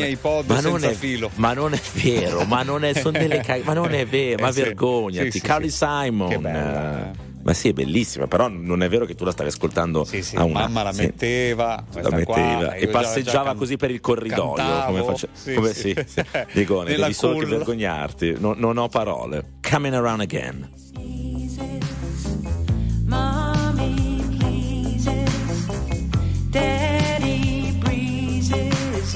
[0.47, 1.29] ma non è, filo.
[1.35, 4.53] Ma non è vero, ma non è, sono delle ma non è vero, ma Eh
[4.53, 4.61] sì.
[4.61, 5.31] vergognati.
[5.31, 5.69] Sì, sì, Carly.
[5.69, 6.29] Simon.
[6.29, 9.49] Che bella, eh, Ma sì, è bellissima, però non è vero che tu la stavi
[9.49, 11.01] ascoltando a una mamma la sì.
[11.03, 14.91] metteva, la questa qua, metteva io e passeggiava già can- così per il corridoio cantavo,
[14.91, 15.95] come face- sì, come sì.
[16.05, 16.23] sì.
[16.51, 20.69] Dico, devi solo che vergognarti non, non ho parole coming around again
[23.05, 25.65] Mommy pleases,
[26.49, 29.15] Daddy breezes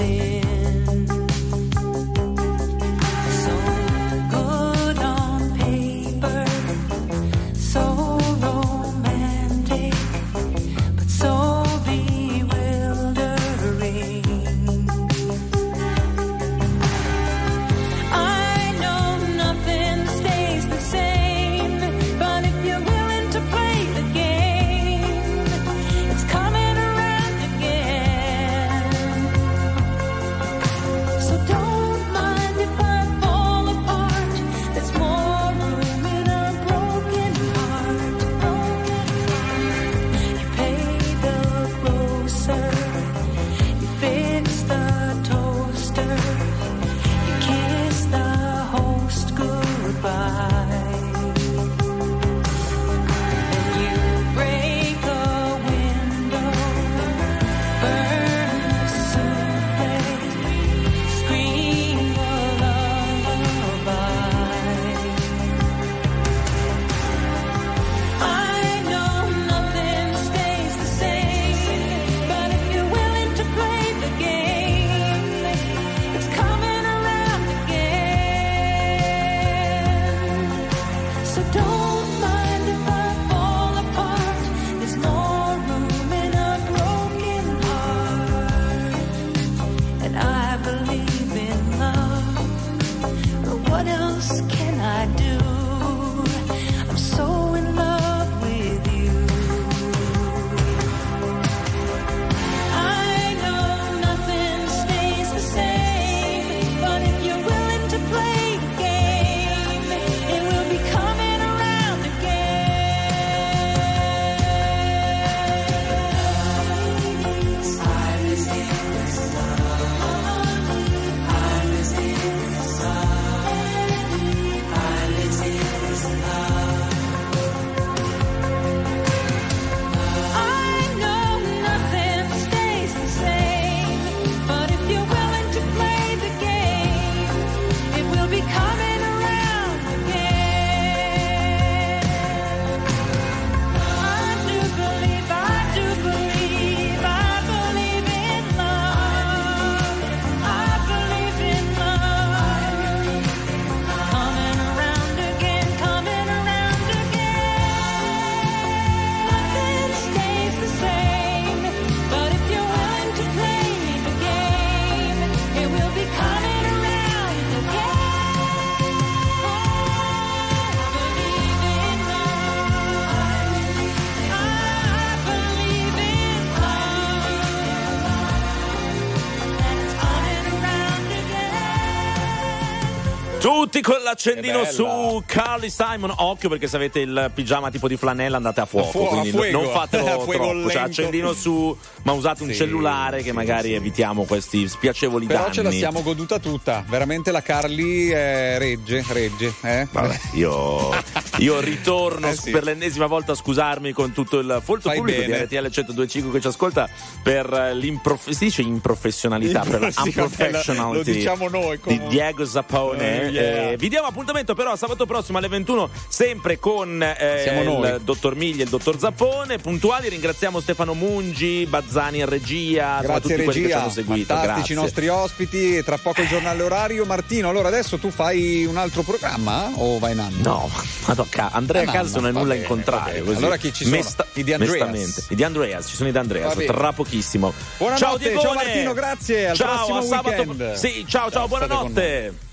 [183.74, 188.38] tutti con l'accendino su Carly Simon occhio perché se avete il pigiama tipo di flanella
[188.38, 189.61] andate a fuoco A fu- a quindi fuego.
[189.64, 194.26] non fatelo A troppo cioè, accendino su ma usate un Sì, cellulare che magari evitiamo
[194.26, 196.84] questi spiacevoli Però danni ce la siamo goduta tutta.
[196.88, 199.53] Veramente la Carly eh, regge, regge.
[199.64, 199.88] Eh?
[199.92, 200.92] Vabbè, io
[201.37, 202.51] Io ritorno Eh sì.
[202.51, 205.37] per l'ennesima volta a scusarmi con tutto il folto Fai pubblico bene.
[205.47, 206.87] di RTL 1025 che ci ascolta
[207.23, 212.09] per eh, l'improf- si dice improfessionalità, per la unprofessionality lo diciamo noi di comunque.
[212.09, 213.21] Diego Zappone.
[213.23, 213.69] Eh, yeah.
[213.71, 217.89] Eh, vi diamo appuntamento però sabato prossimo alle 21 sempre con eh, noi.
[217.89, 219.57] il dottor Migli e il dottor Zappone.
[219.57, 224.33] Puntuali ringraziamo Stefano Mungi, Bazzani in regia, Grazie tutti quelli che ci regia, hanno seguito.
[224.35, 224.75] fantastici i Grazie.
[224.75, 227.05] nostri ospiti, tra poco il giornale orario.
[227.05, 230.37] Martino, allora adesso tu fai un altro programma o vai in anno?
[230.43, 230.69] No,
[231.07, 233.24] Madonna, Andrea Eh, Caso non mamma, è nulla bene, in contrario.
[233.24, 233.38] così.
[233.38, 234.27] Allora chi ci sono?
[234.34, 234.72] I di Andreas.
[234.72, 235.24] mestamente.
[235.30, 237.53] I di Andreas, ci sono i di Andreas, tra pochissimo.
[237.77, 238.42] Buonanotte, ciao Diegone.
[238.42, 240.76] ciao Martino, grazie, al ciao, prossimo a sabato.
[240.76, 242.52] Sì, ciao, ciao, Ciao, buonanotte.